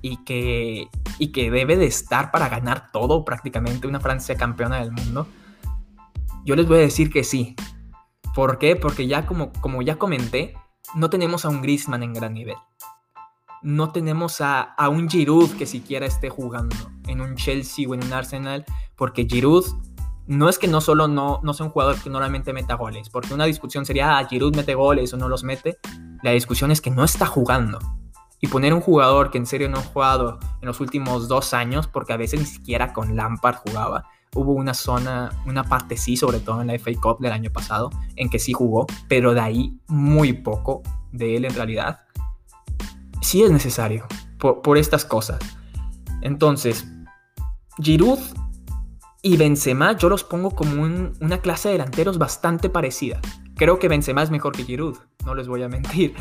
y 0.00 0.16
que, 0.24 0.88
y 1.18 1.32
que 1.32 1.50
debe 1.50 1.76
de 1.76 1.86
estar 1.86 2.30
para 2.30 2.48
ganar 2.48 2.90
todo 2.92 3.24
prácticamente, 3.24 3.86
una 3.86 4.00
Francia 4.00 4.36
campeona 4.36 4.80
del 4.80 4.92
mundo. 4.92 5.26
Yo 6.44 6.56
les 6.56 6.66
voy 6.66 6.78
a 6.78 6.82
decir 6.82 7.10
que 7.10 7.24
sí. 7.24 7.54
¿Por 8.34 8.58
qué? 8.58 8.76
Porque 8.76 9.06
ya 9.06 9.26
como, 9.26 9.52
como 9.52 9.82
ya 9.82 9.96
comenté, 9.96 10.54
no 10.94 11.10
tenemos 11.10 11.44
a 11.44 11.48
un 11.48 11.62
Griezmann 11.62 12.02
en 12.02 12.12
gran 12.14 12.34
nivel 12.34 12.56
no 13.62 13.92
tenemos 13.92 14.40
a, 14.40 14.74
un 14.88 15.08
Giroud 15.08 15.50
que 15.52 15.66
siquiera 15.66 16.06
esté 16.06 16.28
jugando 16.28 16.76
en 17.06 17.20
un 17.20 17.36
Chelsea 17.36 17.88
o 17.88 17.94
en 17.94 18.04
un 18.04 18.12
Arsenal, 18.12 18.64
porque 18.96 19.26
Giroud 19.28 19.64
no 20.26 20.48
es 20.48 20.58
que 20.58 20.68
no 20.68 20.80
solo 20.80 21.08
no, 21.08 21.40
no 21.42 21.54
sea 21.54 21.66
un 21.66 21.72
jugador 21.72 22.00
que 22.00 22.10
normalmente 22.10 22.52
meta 22.52 22.74
goles, 22.74 23.08
porque 23.10 23.34
una 23.34 23.44
discusión 23.44 23.84
sería, 23.84 24.18
ah, 24.18 24.26
Giroud 24.26 24.56
mete 24.56 24.74
goles 24.74 25.12
o 25.14 25.16
no 25.16 25.28
los 25.28 25.44
mete. 25.44 25.78
La 26.22 26.30
discusión 26.30 26.70
es 26.70 26.80
que 26.80 26.90
no 26.90 27.04
está 27.04 27.26
jugando. 27.26 27.78
Y 28.40 28.48
poner 28.48 28.74
un 28.74 28.80
jugador 28.80 29.30
que 29.30 29.38
en 29.38 29.46
serio 29.46 29.68
no 29.68 29.78
ha 29.78 29.82
jugado 29.82 30.40
en 30.60 30.66
los 30.66 30.80
últimos 30.80 31.28
dos 31.28 31.54
años, 31.54 31.86
porque 31.86 32.12
a 32.12 32.16
veces 32.16 32.40
ni 32.40 32.46
siquiera 32.46 32.92
con 32.92 33.14
Lampard 33.14 33.56
jugaba. 33.56 34.04
Hubo 34.34 34.52
una 34.52 34.74
zona, 34.74 35.30
una 35.46 35.64
parte 35.64 35.96
sí, 35.96 36.16
sobre 36.16 36.40
todo 36.40 36.60
en 36.60 36.68
la 36.68 36.78
FA 36.78 36.90
Cup 37.00 37.20
del 37.20 37.32
año 37.32 37.52
pasado, 37.52 37.90
en 38.16 38.30
que 38.30 38.38
sí 38.38 38.52
jugó, 38.52 38.86
pero 39.08 39.34
de 39.34 39.40
ahí 39.40 39.78
muy 39.86 40.32
poco 40.32 40.82
de 41.12 41.36
él 41.36 41.44
en 41.44 41.54
realidad 41.54 42.00
sí 43.22 43.42
es 43.42 43.50
necesario 43.50 44.06
por, 44.38 44.76
estas 44.76 45.04
cosas. 45.04 45.38
Entonces, 46.20 46.86
Giroud 47.80 48.18
y 49.22 49.36
Benzema 49.36 49.96
yo 49.96 50.08
los 50.08 50.24
pongo 50.24 50.50
como 50.50 50.82
una 50.82 51.38
clase 51.40 51.68
de 51.68 51.74
delanteros 51.74 52.18
bastante 52.18 52.68
parecida. 52.68 53.20
Creo 53.62 53.78
que 53.78 53.86
Benzema 53.86 54.24
es 54.24 54.30
mejor 54.32 54.56
que 54.56 54.64
Giroud, 54.64 54.96
no 55.24 55.36
les 55.36 55.46
voy 55.46 55.62
a 55.62 55.68
mentir. 55.76 56.16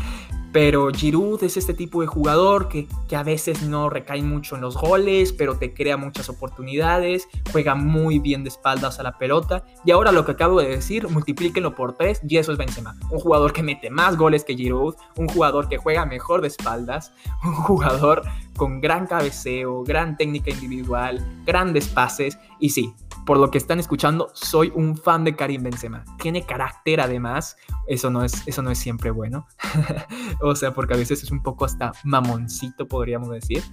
Pero 0.52 0.92
Giroud 0.94 1.44
es 1.44 1.58
este 1.58 1.74
tipo 1.74 2.02
de 2.02 2.06
jugador 2.06 2.70
que, 2.70 2.88
que, 3.10 3.16
a 3.16 3.24
veces 3.24 3.64
no 3.64 3.90
recae 3.90 4.22
mucho 4.22 4.54
en 4.54 4.62
los 4.62 4.78
goles, 4.78 5.34
pero 5.34 5.58
te 5.58 5.74
crea 5.74 5.98
muchas 5.98 6.30
oportunidades, 6.30 7.28
juega 7.52 7.74
muy 7.74 8.20
bien 8.20 8.44
de 8.44 8.50
espaldas 8.50 9.00
a 9.00 9.04
la 9.04 9.18
pelota. 9.18 9.66
Y 9.84 9.90
ahora 9.90 10.12
lo 10.12 10.24
que 10.24 10.34
acabo 10.34 10.62
de 10.62 10.70
decir, 10.70 11.10
multiplíquenlo 11.10 11.74
por 11.74 11.94
tres 11.94 12.22
y 12.30 12.38
eso 12.38 12.52
es 12.52 12.60
Benzema. 12.60 12.96
Un 13.10 13.18
jugador 13.18 13.54
que 13.54 13.64
mete 13.64 13.90
más 13.90 14.18
goles 14.18 14.44
que 14.44 14.56
Giroud, 14.56 14.94
un 15.18 15.28
jugador 15.28 15.68
que 15.68 15.78
juega 15.78 16.06
mejor 16.06 16.42
de 16.42 16.50
espaldas, 16.50 17.12
un 17.44 17.56
jugador 17.56 18.22
con 18.56 18.82
gran 18.82 19.08
cabeceo, 19.08 19.84
gran 19.84 20.16
técnica 20.16 20.52
individual, 20.52 21.26
grandes 21.44 21.88
pases. 21.88 22.38
Y 22.60 22.70
sí, 22.70 22.94
por 23.26 23.38
lo 23.38 23.52
que 23.52 23.58
están 23.58 23.80
escuchando, 23.80 24.32
soy 24.34 24.72
un 24.74 24.98
fan 24.98 25.24
de 25.24 25.36
Karim 25.36 25.64
Benzema. 25.64 26.04
Tiene 26.20 26.46
carácter 26.46 27.02
además, 27.02 27.58
eso 27.88 28.10
no 28.10 28.24
es, 28.24 28.44
eso 28.48 28.62
no 28.62 28.72
es 28.72 28.80
siempre 28.80 29.12
bueno. 29.12 29.48
o 30.42 30.56
sea, 30.56 30.74
porque 30.74 30.94
a 30.94 30.98
veces 30.98 31.24
es 31.24 31.32
un 31.32 31.44
poco 31.44 31.66
hasta 31.66 31.94
mamoncito, 32.04 32.88
podríamos 32.88 33.30
decir. 33.30 33.64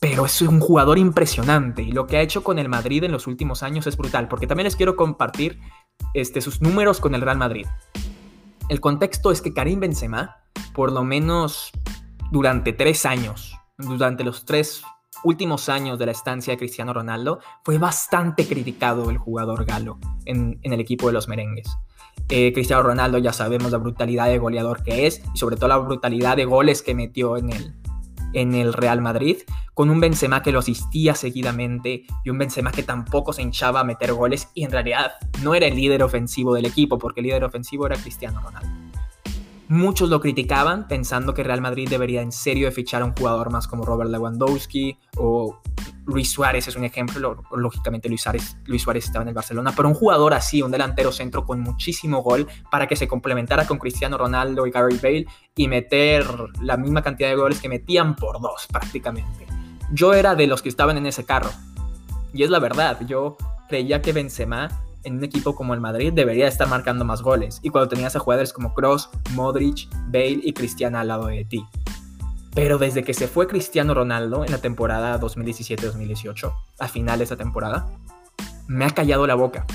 Pero 0.00 0.26
es 0.26 0.40
un 0.42 0.60
jugador 0.60 0.98
impresionante 0.98 1.82
y 1.82 1.92
lo 1.92 2.06
que 2.06 2.16
ha 2.16 2.22
hecho 2.22 2.44
con 2.44 2.58
el 2.58 2.68
Madrid 2.68 3.02
en 3.04 3.12
los 3.12 3.26
últimos 3.26 3.62
años 3.62 3.86
es 3.86 3.96
brutal, 3.96 4.28
porque 4.28 4.46
también 4.46 4.64
les 4.64 4.76
quiero 4.76 4.96
compartir 4.96 5.58
este, 6.14 6.40
sus 6.40 6.62
números 6.62 7.00
con 7.00 7.14
el 7.14 7.20
Real 7.20 7.38
Madrid. 7.38 7.66
El 8.68 8.80
contexto 8.80 9.32
es 9.32 9.42
que 9.42 9.52
Karim 9.52 9.80
Benzema, 9.80 10.36
por 10.72 10.92
lo 10.92 11.02
menos 11.02 11.72
durante 12.30 12.72
tres 12.72 13.06
años, 13.06 13.56
durante 13.76 14.24
los 14.24 14.44
tres 14.44 14.82
últimos 15.24 15.68
años 15.68 15.98
de 15.98 16.06
la 16.06 16.12
estancia 16.12 16.52
de 16.52 16.58
Cristiano 16.58 16.92
Ronaldo, 16.92 17.40
fue 17.64 17.78
bastante 17.78 18.46
criticado 18.46 19.10
el 19.10 19.18
jugador 19.18 19.64
galo 19.64 19.98
en, 20.24 20.58
el 20.62 20.80
equipo 20.80 21.06
de 21.06 21.12
los 21.12 21.28
merengues. 21.28 21.68
Eh, 22.28 22.52
Cristiano 22.52 22.82
Ronaldo 22.82 23.18
ya 23.18 23.32
sabemos 23.32 23.72
la 23.72 23.78
brutalidad 23.78 24.26
de 24.26 24.38
goleador 24.38 24.82
que 24.82 25.06
es 25.06 25.22
y 25.34 25.38
sobre 25.38 25.56
todo 25.56 25.68
la 25.68 25.78
brutalidad 25.78 26.36
de 26.36 26.44
goles 26.44 26.82
que 26.82 26.94
metió 26.94 27.36
en 27.36 27.50
el, 28.54 28.72
Real 28.72 29.00
Madrid, 29.00 29.38
con 29.74 29.88
un 29.90 30.00
Benzema 30.00 30.42
que 30.42 30.52
lo 30.52 30.58
asistía 30.58 31.14
seguidamente 31.14 32.04
y 32.24 32.30
un 32.30 32.38
Benzema 32.38 32.70
que 32.70 32.82
tampoco 32.82 33.32
se 33.32 33.42
hinchaba 33.42 33.80
a 33.80 33.84
meter 33.84 34.12
goles 34.12 34.48
y 34.54 34.64
en 34.64 34.70
realidad 34.70 35.12
no 35.42 35.54
era 35.54 35.66
el 35.66 35.74
líder 35.74 36.02
ofensivo 36.02 36.54
del 36.54 36.66
equipo 36.66 36.98
porque 36.98 37.20
el 37.20 37.26
líder 37.26 37.44
ofensivo 37.44 37.86
era 37.86 37.96
Cristiano 37.96 38.40
Ronaldo. 38.40 38.87
Muchos 39.68 40.08
lo 40.08 40.20
criticaban 40.20 40.88
pensando 40.88 41.34
que 41.34 41.42
Real 41.42 41.60
Madrid 41.60 41.88
debería 41.88 42.22
en 42.22 42.32
serio 42.32 42.66
de 42.66 42.72
fichar 42.72 43.02
a 43.02 43.04
un 43.04 43.14
jugador 43.14 43.50
más 43.50 43.68
como 43.68 43.84
Robert 43.84 44.10
Lewandowski 44.10 44.96
o 45.16 45.60
Luis 46.08 46.30
Suárez 46.30 46.66
es 46.66 46.74
un 46.74 46.84
ejemplo, 46.84 47.44
lógicamente 47.50 48.08
Luis 48.08 48.22
Suárez, 48.22 48.56
Luis 48.64 48.80
Suárez 48.80 49.04
estaba 49.04 49.24
en 49.24 49.28
el 49.28 49.34
Barcelona, 49.34 49.74
pero 49.76 49.88
un 49.88 49.94
jugador 49.94 50.32
así, 50.32 50.62
un 50.62 50.70
delantero 50.70 51.12
centro 51.12 51.44
con 51.44 51.60
muchísimo 51.60 52.22
gol 52.22 52.46
para 52.70 52.86
que 52.86 52.96
se 52.96 53.06
complementara 53.06 53.66
con 53.66 53.78
Cristiano 53.78 54.16
Ronaldo 54.16 54.66
y 54.66 54.70
Gary 54.70 54.98
Bale 55.02 55.26
y 55.54 55.68
meter 55.68 56.24
la 56.62 56.78
misma 56.78 57.02
cantidad 57.02 57.28
de 57.28 57.36
goles 57.36 57.60
que 57.60 57.68
metían 57.68 58.16
por 58.16 58.40
dos 58.40 58.66
prácticamente. 58.72 59.46
Yo 59.92 60.14
era 60.14 60.34
de 60.34 60.46
los 60.46 60.62
que 60.62 60.70
estaban 60.70 60.96
en 60.96 61.04
ese 61.04 61.26
carro. 61.26 61.50
Y 62.32 62.42
es 62.42 62.48
la 62.48 62.58
verdad, 62.58 63.00
yo 63.06 63.36
creía 63.68 64.00
que 64.00 64.12
Benzema 64.12 64.68
en 65.08 65.16
un 65.16 65.24
equipo 65.24 65.56
como 65.56 65.74
el 65.74 65.80
Madrid 65.80 66.12
debería 66.12 66.46
estar 66.46 66.68
marcando 66.68 67.04
más 67.04 67.22
goles. 67.22 67.58
Y 67.62 67.70
cuando 67.70 67.88
tenías 67.88 68.14
a 68.14 68.20
jugadores 68.20 68.52
como 68.52 68.74
Cross, 68.74 69.10
Modric, 69.32 69.88
Bale 70.06 70.40
y 70.42 70.52
Cristiano 70.52 70.98
al 70.98 71.08
lado 71.08 71.26
de 71.26 71.44
ti. 71.44 71.64
Pero 72.54 72.78
desde 72.78 73.02
que 73.02 73.14
se 73.14 73.28
fue 73.28 73.46
Cristiano 73.46 73.94
Ronaldo 73.94 74.44
en 74.44 74.52
la 74.52 74.58
temporada 74.58 75.20
2017-2018, 75.20 76.52
a 76.78 76.88
final 76.88 77.18
de 77.18 77.24
esa 77.24 77.36
temporada, 77.36 77.86
me 78.66 78.84
ha 78.84 78.90
callado 78.90 79.26
la 79.26 79.34
boca. 79.34 79.66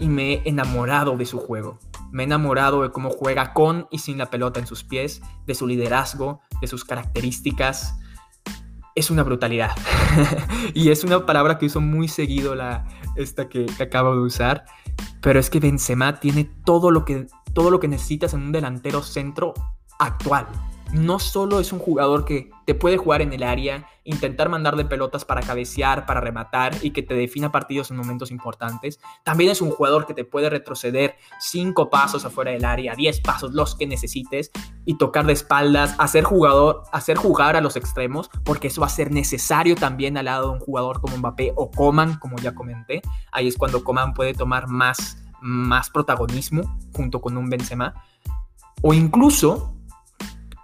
Y 0.00 0.08
me 0.08 0.34
he 0.34 0.42
enamorado 0.46 1.16
de 1.16 1.26
su 1.26 1.38
juego. 1.38 1.78
Me 2.10 2.22
he 2.22 2.26
enamorado 2.26 2.82
de 2.82 2.90
cómo 2.90 3.10
juega 3.10 3.52
con 3.52 3.86
y 3.90 3.98
sin 3.98 4.18
la 4.18 4.30
pelota 4.30 4.60
en 4.60 4.66
sus 4.66 4.84
pies, 4.84 5.22
de 5.46 5.54
su 5.54 5.66
liderazgo, 5.66 6.40
de 6.60 6.66
sus 6.66 6.84
características. 6.84 7.98
Es 8.94 9.10
una 9.10 9.22
brutalidad. 9.22 9.72
y 10.74 10.90
es 10.90 11.04
una 11.04 11.24
palabra 11.24 11.58
que 11.58 11.66
uso 11.66 11.80
muy 11.80 12.08
seguido 12.08 12.54
la, 12.54 12.86
esta 13.16 13.48
que, 13.48 13.66
acabo 13.80 14.14
de 14.14 14.22
usar. 14.22 14.64
Pero 15.20 15.40
es 15.40 15.50
que 15.50 15.60
Benzema 15.60 16.20
tiene 16.20 16.50
todo 16.64 16.90
lo 16.90 17.04
que, 17.04 17.26
todo 17.52 17.70
lo 17.70 17.80
que 17.80 17.88
necesitas 17.88 18.34
en 18.34 18.42
un 18.42 18.52
delantero 18.52 19.02
centro 19.02 19.54
actual 19.98 20.46
no 20.92 21.18
solo 21.18 21.58
es 21.58 21.72
un 21.72 21.78
jugador 21.78 22.24
que 22.24 22.50
te 22.66 22.74
puede 22.74 22.98
jugar 22.98 23.22
en 23.22 23.32
el 23.32 23.42
área, 23.42 23.86
intentar 24.04 24.48
mandarle 24.48 24.84
pelotas 24.84 25.24
para 25.24 25.40
cabecear, 25.40 26.06
para 26.06 26.20
rematar 26.20 26.76
y 26.82 26.90
que 26.90 27.02
te 27.02 27.14
defina 27.14 27.50
partidos 27.50 27.90
en 27.90 27.96
momentos 27.96 28.30
importantes, 28.30 29.00
también 29.24 29.50
es 29.50 29.62
un 29.62 29.70
jugador 29.70 30.06
que 30.06 30.14
te 30.14 30.24
puede 30.24 30.50
retroceder 30.50 31.16
cinco 31.40 31.88
pasos 31.88 32.24
afuera 32.24 32.50
del 32.50 32.64
área, 32.64 32.94
diez 32.94 33.20
pasos, 33.20 33.52
los 33.52 33.74
que 33.74 33.86
necesites, 33.86 34.50
y 34.84 34.98
tocar 34.98 35.24
de 35.26 35.32
espaldas, 35.32 35.94
hacer 35.98 36.24
jugador, 36.24 36.82
hacer 36.92 37.16
jugar 37.16 37.56
a 37.56 37.60
los 37.60 37.76
extremos, 37.76 38.30
porque 38.44 38.68
eso 38.68 38.82
va 38.82 38.88
a 38.88 38.90
ser 38.90 39.10
necesario 39.10 39.74
también 39.76 40.18
al 40.18 40.26
lado 40.26 40.48
de 40.48 40.54
un 40.54 40.60
jugador 40.60 41.00
como 41.00 41.16
Mbappé 41.16 41.52
o 41.56 41.70
Coman, 41.70 42.18
como 42.18 42.36
ya 42.36 42.54
comenté. 42.54 43.00
Ahí 43.30 43.48
es 43.48 43.56
cuando 43.56 43.82
Coman 43.82 44.12
puede 44.12 44.34
tomar 44.34 44.68
más, 44.68 45.24
más 45.40 45.88
protagonismo 45.88 46.78
junto 46.92 47.20
con 47.20 47.36
un 47.36 47.48
Benzema. 47.48 47.94
O 48.82 48.92
incluso 48.92 49.76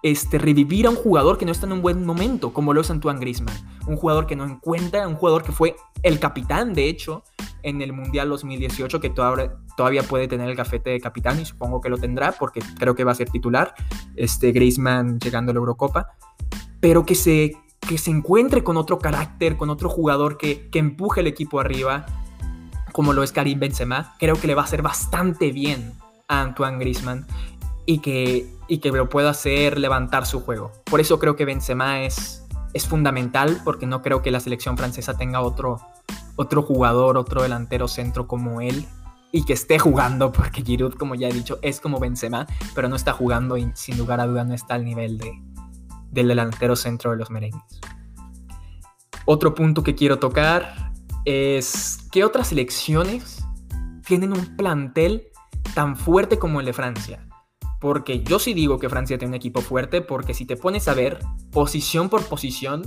este, 0.02 0.38
revivir 0.38 0.86
a 0.86 0.90
un 0.90 0.96
jugador 0.96 1.38
que 1.38 1.44
no 1.44 1.52
está 1.52 1.66
en 1.66 1.72
un 1.72 1.82
buen 1.82 2.04
momento, 2.04 2.52
como 2.52 2.72
lo 2.72 2.80
es 2.80 2.90
Antoine 2.90 3.20
Griezmann. 3.20 3.56
Un 3.86 3.96
jugador 3.96 4.26
que 4.26 4.36
no 4.36 4.44
encuentra, 4.44 5.08
un 5.08 5.14
jugador 5.14 5.42
que 5.42 5.52
fue 5.52 5.76
el 6.02 6.18
capitán, 6.20 6.74
de 6.74 6.88
hecho, 6.88 7.24
en 7.62 7.82
el 7.82 7.92
Mundial 7.92 8.28
2018, 8.28 9.00
que 9.00 9.10
todavía, 9.10 10.02
puede 10.02 10.28
tener 10.28 10.48
el 10.48 10.56
gafete 10.56 10.90
de 10.90 11.00
capitán 11.00 11.40
y 11.40 11.44
supongo 11.44 11.80
que 11.80 11.88
lo 11.88 11.98
tendrá 11.98 12.32
porque 12.32 12.60
creo 12.78 12.94
que 12.94 13.04
va 13.04 13.12
a 13.12 13.14
ser 13.14 13.30
titular, 13.30 13.74
este 14.16 14.52
Griezmann 14.52 15.18
llegando 15.18 15.50
a 15.50 15.54
la 15.54 15.58
Eurocopa, 15.58 16.08
pero 16.80 17.04
que 17.04 17.14
se, 17.14 17.56
que 17.80 17.98
se 17.98 18.10
encuentre 18.10 18.62
con 18.62 18.76
otro 18.76 18.98
carácter, 18.98 19.56
con 19.56 19.70
otro 19.70 19.88
jugador 19.88 20.38
que, 20.38 20.68
que 20.70 20.78
empuje 20.78 21.20
el 21.20 21.26
equipo 21.26 21.60
arriba, 21.60 22.06
como 22.92 23.12
lo 23.12 23.22
es 23.22 23.32
Karim 23.32 23.58
Benzema, 23.58 24.14
creo 24.18 24.36
que 24.40 24.46
le 24.46 24.54
va 24.54 24.62
a 24.62 24.64
hacer 24.64 24.82
bastante 24.82 25.52
bien 25.52 25.92
a 26.28 26.42
Antoine 26.42 26.78
Griezmann 26.78 27.26
y 27.88 28.00
que, 28.00 28.54
y 28.68 28.78
que 28.78 28.92
lo 28.92 29.08
pueda 29.08 29.30
hacer 29.30 29.78
levantar 29.78 30.26
su 30.26 30.42
juego. 30.42 30.72
Por 30.84 31.00
eso 31.00 31.18
creo 31.18 31.36
que 31.36 31.46
Benzema 31.46 32.02
es, 32.02 32.46
es 32.74 32.86
fundamental, 32.86 33.62
porque 33.64 33.86
no 33.86 34.02
creo 34.02 34.20
que 34.20 34.30
la 34.30 34.40
selección 34.40 34.76
francesa 34.76 35.16
tenga 35.16 35.40
otro, 35.40 35.80
otro 36.36 36.60
jugador, 36.60 37.16
otro 37.16 37.42
delantero 37.42 37.88
centro 37.88 38.26
como 38.26 38.60
él 38.60 38.84
y 39.32 39.46
que 39.46 39.54
esté 39.54 39.78
jugando, 39.78 40.32
porque 40.32 40.62
Giroud, 40.62 40.96
como 40.96 41.14
ya 41.14 41.28
he 41.28 41.32
dicho, 41.32 41.58
es 41.62 41.80
como 41.80 41.98
Benzema, 41.98 42.46
pero 42.74 42.90
no 42.90 42.96
está 42.96 43.14
jugando 43.14 43.56
y 43.56 43.70
sin 43.72 43.96
lugar 43.96 44.20
a 44.20 44.26
duda 44.26 44.44
no 44.44 44.52
está 44.52 44.74
al 44.74 44.84
nivel 44.84 45.16
de, 45.16 45.32
del 46.10 46.28
delantero 46.28 46.76
centro 46.76 47.12
de 47.12 47.16
los 47.16 47.30
merengues. 47.30 47.80
Otro 49.24 49.54
punto 49.54 49.82
que 49.82 49.94
quiero 49.94 50.18
tocar 50.18 50.92
es 51.24 52.00
que 52.12 52.22
otras 52.22 52.48
selecciones 52.48 53.46
tienen 54.06 54.34
un 54.34 54.58
plantel 54.58 55.28
tan 55.74 55.96
fuerte 55.96 56.38
como 56.38 56.60
el 56.60 56.66
de 56.66 56.74
Francia. 56.74 57.27
Porque 57.80 58.22
yo 58.22 58.38
sí 58.38 58.54
digo 58.54 58.78
que 58.78 58.88
Francia 58.88 59.18
tiene 59.18 59.30
un 59.30 59.36
equipo 59.36 59.60
fuerte, 59.60 60.00
porque 60.00 60.34
si 60.34 60.46
te 60.46 60.56
pones 60.56 60.88
a 60.88 60.94
ver 60.94 61.18
posición 61.52 62.08
por 62.08 62.24
posición, 62.24 62.82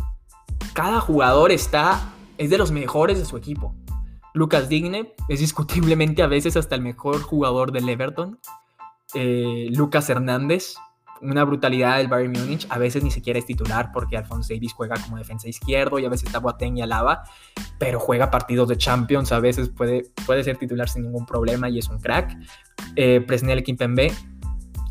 cada 0.74 1.00
jugador 1.00 1.52
está 1.52 2.14
es 2.38 2.50
de 2.50 2.58
los 2.58 2.72
mejores 2.72 3.20
de 3.20 3.26
su 3.26 3.38
equipo. 3.38 3.76
Lucas 4.34 4.70
Digne 4.70 5.14
es 5.28 5.40
discutiblemente 5.40 6.24
a 6.24 6.28
veces 6.28 6.58
hasta 6.58 6.76
el 6.76 6.82
mejor 6.82 7.22
jugador 7.22 7.72
del 7.72 7.88
Everton. 7.88 8.40
Eh, 9.14 9.68
Lucas 9.72 10.10
Hernández, 10.10 10.76
una 11.22 11.44
brutalidad 11.44 11.98
del 11.98 12.08
Bayern 12.08 12.32
Múnich. 12.32 12.66
A 12.70 12.78
veces 12.78 13.04
ni 13.04 13.12
siquiera 13.12 13.38
es 13.38 13.46
titular 13.46 13.92
porque 13.94 14.18
Alphonse 14.18 14.56
Davis 14.56 14.74
juega 14.74 14.96
como 15.04 15.18
defensa 15.18 15.50
izquierdo 15.50 16.00
y 16.00 16.06
a 16.06 16.10
veces 16.10 16.28
está 16.28 16.40
Boateng 16.40 16.78
y 16.78 16.82
Alaba, 16.82 17.24
pero 17.78 18.00
juega 18.00 18.32
partidos 18.32 18.70
de 18.70 18.78
Champions. 18.78 19.32
A 19.32 19.40
veces 19.40 19.70
puede, 19.70 20.12
puede 20.26 20.44
ser 20.44 20.58
titular 20.58 20.90
sin 20.90 21.04
ningún 21.04 21.26
problema 21.26 21.70
y 21.70 21.78
es 21.78 21.90
un 21.90 22.00
crack. 22.00 22.36
Eh, 22.96 23.22
Presnel 23.22 23.64
Kimpembe 23.64 24.12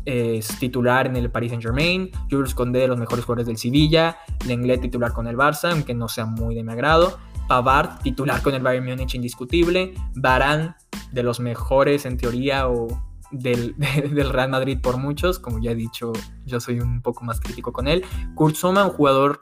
es 0.05 0.47
titular 0.59 1.07
en 1.07 1.15
el 1.15 1.29
Paris 1.29 1.51
Saint 1.51 1.63
Germain, 1.63 2.09
Jules 2.29 2.55
Condé 2.55 2.79
de 2.79 2.87
los 2.87 2.97
mejores 2.97 3.25
jugadores 3.25 3.47
del 3.47 3.57
Sevilla, 3.57 4.17
Lenglet 4.47 4.81
titular 4.81 5.13
con 5.13 5.27
el 5.27 5.37
Barça, 5.37 5.71
aunque 5.71 5.93
no 5.93 6.07
sea 6.07 6.25
muy 6.25 6.55
de 6.55 6.63
mi 6.63 6.71
agrado, 6.71 7.19
Pavard 7.47 8.01
titular 8.01 8.41
con 8.41 8.53
el 8.53 8.63
Bayern 8.63 8.85
Múnich 8.85 9.15
indiscutible, 9.15 9.93
Varane 10.15 10.75
de 11.11 11.23
los 11.23 11.39
mejores 11.39 12.05
en 12.05 12.17
teoría 12.17 12.67
o 12.69 12.87
del, 13.31 13.75
Real 14.31 14.49
Madrid 14.49 14.79
por 14.81 14.97
muchos, 14.97 15.39
como 15.39 15.59
ya 15.59 15.71
he 15.71 15.75
dicho, 15.75 16.13
yo 16.45 16.59
soy 16.59 16.79
un 16.79 17.01
poco 17.01 17.23
más 17.23 17.39
crítico 17.39 17.71
con 17.71 17.87
él, 17.87 18.03
Kurt 18.35 18.61
un 18.63 18.75
jugador 18.89 19.39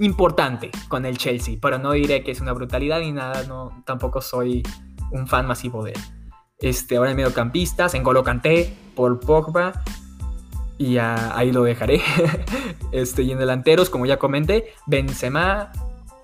importante 0.00 0.70
con 0.88 1.04
el 1.04 1.18
Chelsea, 1.18 1.58
pero 1.60 1.78
no 1.78 1.92
diré 1.92 2.22
que 2.22 2.30
es 2.30 2.40
una 2.40 2.52
brutalidad 2.52 3.00
ni 3.00 3.12
nada, 3.12 3.44
no, 3.44 3.82
tampoco 3.84 4.20
soy 4.20 4.62
un 5.10 5.26
fan 5.26 5.46
masivo 5.46 5.82
de 5.84 5.92
él. 5.92 6.00
Este, 6.60 6.96
ahora 6.96 7.10
en 7.10 7.16
mediocampistas, 7.16 7.94
en 7.94 8.02
Golo 8.02 8.24
Paul 8.96 9.20
Pogba. 9.20 9.84
Y 10.76 10.98
ahí 10.98 11.52
lo 11.52 11.62
dejaré. 11.62 12.00
este, 12.92 13.22
y 13.22 13.32
en 13.32 13.38
delanteros, 13.38 13.90
como 13.90 14.06
ya 14.06 14.18
comenté, 14.18 14.74
Benzema, 14.86 15.72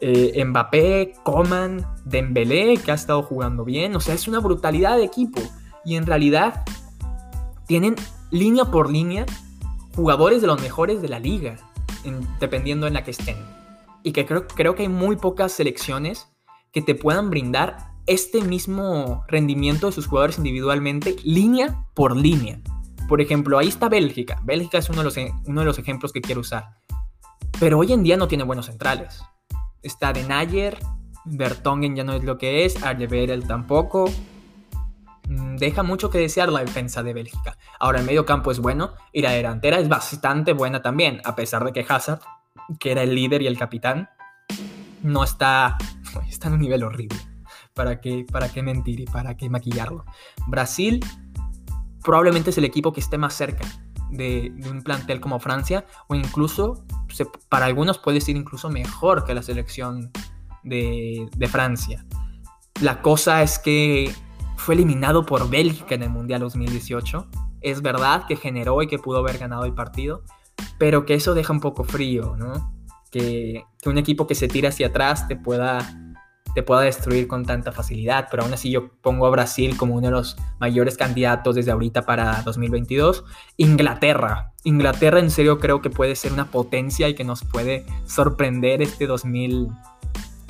eh, 0.01 0.45
Mbappé, 0.45 1.15
Coman, 1.23 1.87
Dembélé, 2.05 2.77
que 2.79 2.91
ha 2.91 2.95
estado 2.95 3.23
jugando 3.23 3.65
bien. 3.65 3.95
O 3.97 4.01
sea, 4.01 4.15
es 4.15 4.29
una 4.29 4.41
brutalidad 4.41 4.97
de 4.97 5.05
equipo. 5.05 5.41
Y 5.85 5.97
en 5.97 6.07
realidad 6.07 6.65
tienen 7.67 7.97
línea 8.31 8.65
por 8.65 8.91
línea 8.91 9.27
jugadores 9.95 10.41
de 10.41 10.49
los 10.49 10.61
mejores 10.61 11.01
de 11.01 11.09
la 11.09 11.21
liga, 11.21 11.57
dependiendo 12.41 12.87
en 12.87 12.95
la 12.95 13.05
que 13.05 13.13
estén. 13.13 13.37
Y 14.03 14.13
que 14.13 14.27
creo, 14.27 14.47
creo 14.49 14.75
que 14.75 14.83
hay 14.83 14.89
muy 14.89 15.17
pocas 15.17 15.53
selecciones 15.53 16.29
que 16.73 16.83
te 16.83 16.95
puedan 16.95 17.31
brindar 17.31 17.94
este 18.07 18.43
mismo 18.43 19.25
rendimiento 19.29 19.87
de 19.87 19.93
sus 19.93 20.07
jugadores 20.07 20.39
individualmente, 20.39 21.17
línea 21.25 21.87
por 21.95 22.17
línea. 22.17 22.61
Por 23.09 23.21
ejemplo, 23.21 23.59
ahí 23.59 23.69
está 23.69 23.89
Bélgica. 23.89 24.41
Bélgica 24.45 24.79
es 24.79 24.89
uno 24.89 24.99
de 24.99 25.05
los, 25.05 25.17
e, 25.17 25.33
uno 25.47 25.61
de 25.61 25.67
los 25.67 25.79
ejemplos 25.79 26.13
que 26.13 26.21
quiero 26.21 26.41
usar. 26.41 26.77
Pero 27.61 27.79
hoy 27.79 27.93
en 27.93 28.03
día 28.03 28.17
no 28.17 28.29
tiene 28.29 28.45
buenos 28.45 28.67
centrales. 28.67 29.23
Está 29.83 30.13
De 30.13 30.25
Nayer, 30.25 30.79
Bertongen 31.25 31.97
ya 31.97 32.05
no 32.05 32.15
es 32.15 32.25
lo 32.25 32.39
que 32.39 32.65
es, 32.65 32.83
Arjeverel 32.83 33.47
tampoco. 33.47 34.11
Mm, 35.29 35.57
deja 35.57 35.83
mucho 35.83 36.11
que 36.11 36.19
desear 36.19 36.51
la 36.51 36.61
defensa 36.61 37.03
de 37.03 37.15
Bélgica. 37.15 37.57
Ahora 37.79 38.01
el 38.01 38.07
medio 38.07 38.27
campo 38.27 38.51
es 38.51 38.59
bueno 38.59 38.93
y 39.13 39.23
la 39.23 39.31
delantera 39.31 39.79
es 39.79 39.89
bastante 39.89 40.53
buena 40.53 40.83
también, 40.83 41.21
a 41.25 41.35
pesar 41.35 41.65
de 41.65 41.73
que 41.73 41.85
Hazard, 41.89 42.21
que 42.79 42.93
era 42.93 43.03
el 43.03 43.15
líder 43.15 43.43
y 43.43 43.47
el 43.47 43.59
capitán, 43.59 44.11
no 45.03 45.25
está, 45.25 45.77
está 46.29 46.49
en 46.49 46.55
un 46.55 46.61
nivel 46.61 46.83
horrible. 46.83 47.34
¿Para 47.75 48.01
qué, 48.01 48.25
para 48.31 48.49
qué 48.49 48.63
mentir 48.63 49.01
y 49.01 49.05
para 49.05 49.37
qué 49.37 49.51
maquillarlo? 49.51 50.05
Brasil 50.47 51.05
probablemente 52.05 52.51
es 52.51 52.59
el 52.59 52.65
equipo 52.65 52.93
que 52.93 53.01
esté 53.01 53.19
más 53.19 53.35
cerca 53.35 53.67
de, 54.11 54.55
un 54.71 54.83
plantel 54.83 55.21
como 55.21 55.41
Francia 55.41 55.85
o 56.07 56.15
incluso 56.15 56.85
para 57.49 57.67
algunos 57.67 57.99
puede 57.99 58.21
ser 58.21 58.37
incluso 58.37 58.71
mejor 58.71 59.25
que 59.25 59.35
la 59.35 59.43
selección 59.43 60.11
de, 60.63 61.29
Francia. 61.51 62.05
La 62.81 63.03
cosa 63.03 63.43
es 63.43 63.59
que 63.59 64.13
fue 64.57 64.75
eliminado 64.75 65.27
por 65.27 65.49
Bélgica 65.49 65.95
en 65.95 66.05
el 66.05 66.11
Mundial 66.11 66.41
2018. 66.41 67.29
Es 67.61 67.83
verdad 67.83 68.27
que 68.27 68.37
generó 68.37 68.83
y 68.83 68.87
que 68.87 68.99
pudo 68.99 69.19
haber 69.19 69.39
ganado 69.39 69.65
el 69.65 69.75
partido, 69.75 70.23
pero 70.79 71.07
que 71.07 71.15
eso 71.15 71.35
deja 71.35 71.53
un 71.53 71.61
poco 71.61 71.85
frío, 71.85 72.37
¿no? 72.37 72.73
Que, 73.11 73.65
que 73.81 73.89
un 73.89 73.99
equipo 73.99 74.27
que 74.27 74.35
se 74.35 74.49
tira 74.49 74.71
hacia 74.71 74.89
atrás 74.89 75.29
te 75.29 75.37
pueda 75.37 76.04
te 76.55 76.63
pueda 76.63 76.83
destruir 76.83 77.27
con 77.29 77.45
tanta 77.45 77.73
facilidad, 77.73 78.29
pero 78.31 78.45
aún 78.45 78.55
así 78.55 78.71
yo 78.71 78.89
pongo 79.03 79.27
a 79.27 79.31
Brasil 79.31 79.77
como 79.77 79.95
uno 79.95 80.07
de 80.07 80.13
los 80.13 80.37
mayores 80.61 80.97
candidatos 80.97 81.57
desde 81.57 81.73
ahorita 81.73 82.03
para 82.03 82.43
2022. 82.43 83.25
Inglaterra, 83.57 84.53
Inglaterra 84.63 85.19
en 85.19 85.31
serio 85.31 85.59
creo 85.59 85.83
que 85.83 85.91
puede 85.91 86.17
ser 86.17 86.33
una 86.33 86.51
potencia 86.51 87.09
y 87.09 87.15
que 87.15 87.25
nos 87.25 87.45
puede 87.45 87.85
sorprender 88.07 88.83
este 88.83 89.07
2000 89.07 89.69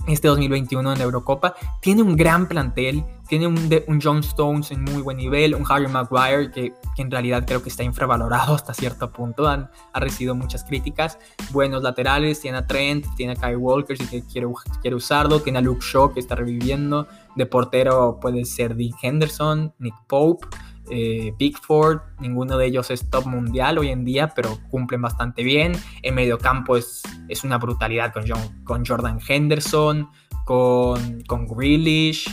este 0.06 0.28
2021 0.28 0.92
en 0.92 0.98
la 0.98 1.04
Eurocopa. 1.04 1.54
Tiene 1.80 2.02
un 2.02 2.16
gran 2.16 2.46
plantel, 2.48 3.04
tiene 3.28 3.46
un, 3.46 3.70
un, 3.86 4.00
John 4.00 4.18
Stones 4.18 4.70
en 4.70 4.82
muy 4.82 5.02
buen 5.02 5.16
nivel, 5.16 5.54
un 5.54 5.64
Harry 5.68 5.88
Maguire 5.88 6.50
que, 6.50 6.74
que, 6.94 7.02
en 7.02 7.10
realidad 7.10 7.44
creo 7.46 7.62
que 7.62 7.68
está 7.68 7.82
infravalorado 7.82 8.54
hasta 8.54 8.74
cierto 8.74 9.10
punto, 9.12 9.48
Han, 9.48 9.70
ha 9.92 10.00
recibido 10.00 10.34
muchas 10.34 10.64
críticas. 10.64 11.18
Buenos 11.52 11.82
laterales, 11.82 12.40
tiene 12.40 12.58
a 12.58 12.66
Trent, 12.66 13.06
tiene 13.16 13.32
a 13.32 13.36
Kyle 13.36 13.56
Walker 13.56 13.96
si 13.96 14.22
quiere, 14.22 14.48
quiere 14.80 14.96
usarlo, 14.96 15.40
tiene 15.40 15.58
a 15.58 15.62
Luke 15.62 15.84
Shaw 15.84 16.12
que 16.12 16.20
está 16.20 16.34
reviviendo. 16.34 17.06
De 17.34 17.46
portero 17.46 18.18
puede 18.20 18.44
ser 18.44 18.76
Dick 18.76 18.94
Henderson, 19.02 19.74
Nick 19.78 19.94
Pope 20.06 20.46
eh, 20.90 21.32
Pickford, 21.38 22.00
ninguno 22.20 22.58
de 22.58 22.66
ellos 22.66 22.90
es 22.90 23.08
top 23.08 23.26
mundial 23.26 23.78
hoy 23.78 23.88
en 23.88 24.04
día, 24.04 24.32
pero 24.34 24.58
cumplen 24.70 25.00
bastante 25.00 25.42
bien. 25.42 25.72
En 26.02 26.14
medio 26.14 26.38
campo 26.38 26.76
es, 26.76 27.02
es 27.28 27.44
una 27.44 27.58
brutalidad 27.58 28.12
con, 28.12 28.24
con 28.64 28.84
Jordan 28.84 29.18
Henderson, 29.26 30.08
con, 30.44 31.22
con 31.22 31.46
Grealish, 31.46 32.30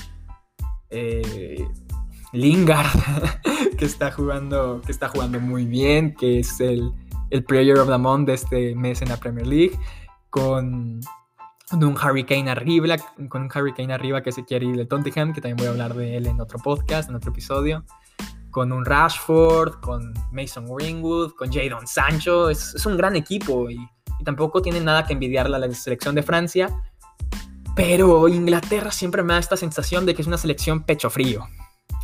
eh, 0.89 1.65
Lingard, 2.33 2.87
que, 3.77 3.85
está 3.85 4.11
jugando, 4.11 4.81
que 4.85 4.91
está 4.91 5.07
jugando 5.07 5.39
muy 5.39 5.65
bien, 5.65 6.13
que 6.15 6.39
es 6.39 6.59
el, 6.59 6.91
el 7.29 7.43
Player 7.45 7.77
of 7.79 7.89
the 7.89 7.97
Month 7.97 8.27
de 8.27 8.33
este 8.33 8.75
mes 8.75 9.01
en 9.01 9.09
la 9.09 9.17
Premier 9.17 9.47
League, 9.47 9.79
con 10.29 10.99
un 11.71 11.83
Hurricane 11.95 12.51
arriba, 12.51 12.97
con 13.29 13.43
un 13.43 13.49
Hurricane 13.53 13.93
arriba 13.93 14.21
que 14.21 14.33
se 14.33 14.43
quiere 14.43 14.65
ir 14.65 14.75
de 14.75 14.85
Tottenham, 14.85 15.31
que 15.31 15.39
también 15.39 15.55
voy 15.55 15.67
a 15.67 15.69
hablar 15.69 15.93
de 15.93 16.17
él 16.17 16.27
en 16.27 16.41
otro 16.41 16.59
podcast, 16.59 17.09
en 17.09 17.15
otro 17.15 17.31
episodio 17.31 17.85
con 18.51 18.71
un 18.71 18.85
Rashford, 18.85 19.79
con 19.79 20.13
Mason 20.31 20.67
Greenwood, 20.67 21.33
con 21.33 21.51
Jadon 21.51 21.87
Sancho. 21.87 22.49
Es, 22.49 22.85
un 22.85 22.97
gran 22.97 23.15
equipo 23.15 23.69
y, 23.69 23.79
tampoco 24.23 24.61
tiene 24.61 24.79
nada 24.81 25.05
que 25.05 25.13
envidiarle 25.13 25.55
a 25.55 25.59
la 25.59 25.73
selección 25.73 26.13
de 26.13 26.21
Francia. 26.21 26.69
Pero 27.75 28.27
Inglaterra 28.27 28.91
siempre 28.91 29.23
me 29.23 29.33
da 29.33 29.39
esta 29.39 29.57
sensación 29.57 30.05
de 30.05 30.13
que 30.13 30.21
es 30.21 30.27
una 30.27 30.37
selección 30.37 30.83
pecho 30.83 31.09
frío. 31.09 31.47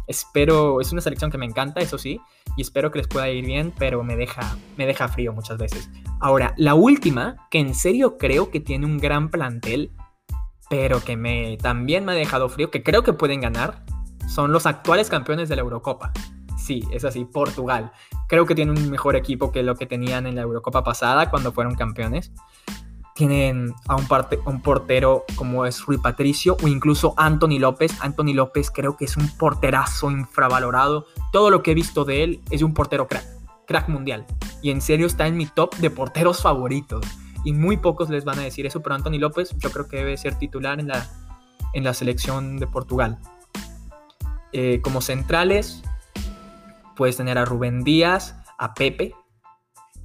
Espero, 0.07 0.79
es 0.79 0.93
una 0.93 1.01
selección 1.01 1.29
que 1.29 1.37
me 1.37 1.45
encanta, 1.45 1.81
eso 1.81 1.97
sí, 1.97 2.21
y 2.55 2.61
espero 2.61 2.91
que 2.91 2.99
les 2.99 3.09
pueda 3.09 3.29
ir 3.29 3.45
bien, 3.45 3.73
pero 3.77 4.03
me 4.05 4.15
deja, 4.15 4.55
me 4.77 4.85
deja 4.85 5.09
frío 5.09 5.33
muchas 5.33 5.57
veces. 5.57 5.89
Ahora, 6.21 6.53
la 6.55 6.75
última, 6.75 7.45
que 7.51 7.59
en 7.59 7.75
serio 7.75 8.17
creo 8.17 8.49
que 8.49 8.61
tiene 8.61 8.85
un 8.85 8.99
gran 8.99 9.29
plantel, 9.29 9.91
pero 10.69 11.03
que 11.03 11.17
me, 11.17 11.57
también 11.57 12.05
me 12.05 12.13
ha 12.13 12.15
dejado 12.15 12.47
frío, 12.47 12.71
que 12.71 12.83
creo 12.83 13.03
que 13.03 13.11
pueden 13.11 13.41
ganar, 13.41 13.83
son 14.29 14.53
los 14.53 14.65
actuales 14.65 15.09
campeones 15.09 15.49
de 15.49 15.57
la 15.57 15.63
Eurocopa 15.63 16.13
sí, 16.67 16.83
es 16.91 17.05
así, 17.05 17.25
Portugal. 17.25 17.91
Creo 18.27 18.45
que 18.45 18.53
tiene 18.53 18.71
un 18.71 18.91
mejor 18.91 19.15
equipo 19.15 19.51
que 19.51 19.63
lo 19.63 19.75
que 19.75 19.85
tenían 19.85 20.27
en 20.27 20.35
la 20.35 20.41
Eurocopa 20.41 20.83
pasada 20.83 21.29
cuando 21.29 21.53
fueron 21.53 21.75
campeones. 21.75 22.31
Tienen 23.15 23.73
a 23.87 23.95
un, 23.95 24.61
portero 24.61 25.23
como 25.35 25.65
es 25.65 25.83
Rui 25.85 25.97
Patricio 25.97 26.55
o 26.61 26.67
incluso 26.67 27.15
Anthony 27.17 27.57
López. 27.57 27.97
Anthony 28.01 28.33
López 28.33 28.69
creo 28.69 28.95
que 28.95 29.05
es 29.05 29.17
un 29.17 29.27
porterazo 29.37 30.11
infravalorado. 30.11 31.07
Todo 31.31 31.49
lo 31.49 31.63
que 31.63 31.71
he 31.71 31.73
visto 31.73 32.05
de 32.05 32.23
él 32.23 32.41
es 32.51 32.61
un 32.61 32.75
portero 32.75 33.07
crack, 33.07 33.25
crack 33.65 33.89
mundial. 33.89 34.25
Y 34.61 34.69
en 34.69 34.81
serio 34.81 35.07
está 35.07 35.25
en 35.25 35.35
mi 35.35 35.47
top 35.47 35.73
de 35.77 35.89
porteros 35.89 36.43
favoritos. 36.43 37.05
Y 37.43 37.53
muy 37.53 37.77
pocos 37.77 38.09
les 38.09 38.25
van 38.25 38.37
a 38.37 38.43
decir 38.43 38.67
eso, 38.67 38.83
pero 38.83 38.93
Anthony 38.93 39.17
López 39.19 39.55
yo 39.57 39.71
creo 39.71 39.87
que 39.87 39.97
debe 39.97 40.17
ser 40.17 40.37
titular 40.37 40.79
en 40.79 40.89
la, 40.89 41.09
en 41.73 41.83
la 41.83 41.93
selección 41.95 42.57
de 42.57 42.67
Portugal. 42.67 43.17
Eh, 44.53 44.79
como 44.81 45.01
centrales, 45.01 45.81
puedes 46.97 47.15
tener 47.15 47.37
a 47.37 47.45
Rubén 47.45 47.83
Díaz, 47.83 48.35
a 48.57 48.73
Pepe, 48.73 49.13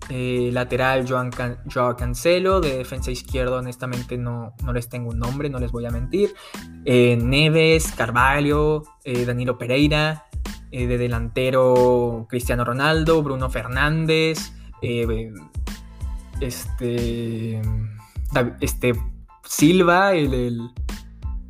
Eh, 0.09 0.50
lateral 0.52 1.07
Joan 1.07 1.31
Joao 1.72 1.94
Cancelo, 1.94 2.61
de 2.61 2.76
defensa 2.78 3.12
izquierda 3.12 3.59
honestamente 3.59 4.18
no, 4.18 4.52
no 4.64 4.72
les 4.72 4.88
tengo 4.88 5.11
un 5.11 5.18
nombre, 5.20 5.48
no 5.48 5.61
les 5.61 5.70
voy 5.70 5.87
a 5.87 5.90
mentir. 5.90 6.35
Eh, 6.85 7.16
Neves, 7.16 7.92
Carvalho, 7.92 8.83
eh, 9.05 9.24
Danilo 9.24 9.57
Pereira, 9.57 10.26
de 10.72 10.98
delantero 10.98 12.26
Cristiano 12.28 12.64
Ronaldo, 12.64 13.22
Bruno 13.22 13.48
Fernández, 13.48 14.52
este, 16.40 17.62
este 18.61 18.94
Silva, 19.44 20.14
el, 20.14 20.68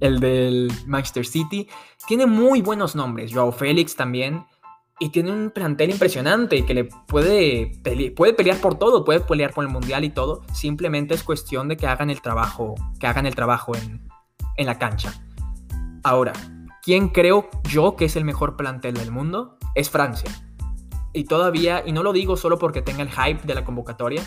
el 0.00 0.20
del 0.20 0.70
Manchester 0.86 1.24
City. 1.24 1.68
Tiene 2.06 2.26
muy 2.26 2.60
buenos 2.60 2.94
nombres, 2.94 3.32
Joao 3.32 3.50
Félix 3.50 3.96
también 3.96 4.44
y 4.98 5.10
tiene 5.10 5.32
un 5.32 5.50
plantel 5.50 5.90
impresionante 5.90 6.64
que 6.64 6.74
le 6.74 6.84
puede, 6.84 7.72
puede 8.14 8.34
pelear 8.34 8.58
por 8.58 8.78
todo, 8.78 9.04
puede 9.04 9.20
pelear 9.20 9.52
por 9.52 9.64
el 9.64 9.70
mundial 9.70 10.04
y 10.04 10.10
todo. 10.10 10.42
Simplemente 10.52 11.14
es 11.14 11.22
cuestión 11.24 11.68
de 11.68 11.76
que 11.76 11.86
hagan 11.86 12.10
el 12.10 12.20
trabajo, 12.20 12.74
que 13.00 13.06
hagan 13.06 13.26
el 13.26 13.34
trabajo 13.34 13.74
en, 13.74 14.08
en 14.56 14.66
la 14.66 14.78
cancha. 14.78 15.12
Ahora, 16.04 16.32
¿quién 16.82 17.08
creo 17.08 17.48
yo 17.68 17.96
que 17.96 18.04
es 18.04 18.16
el 18.16 18.24
mejor 18.24 18.56
plantel 18.56 18.94
del 18.94 19.10
mundo? 19.10 19.58
Es 19.74 19.90
Francia. 19.90 20.30
Y 21.12 21.24
todavía, 21.24 21.82
y 21.84 21.92
no 21.92 22.02
lo 22.02 22.12
digo 22.12 22.36
solo 22.36 22.58
porque 22.58 22.82
tenga 22.82 23.02
el 23.02 23.10
hype 23.10 23.46
de 23.46 23.54
la 23.54 23.64
convocatoria, 23.64 24.22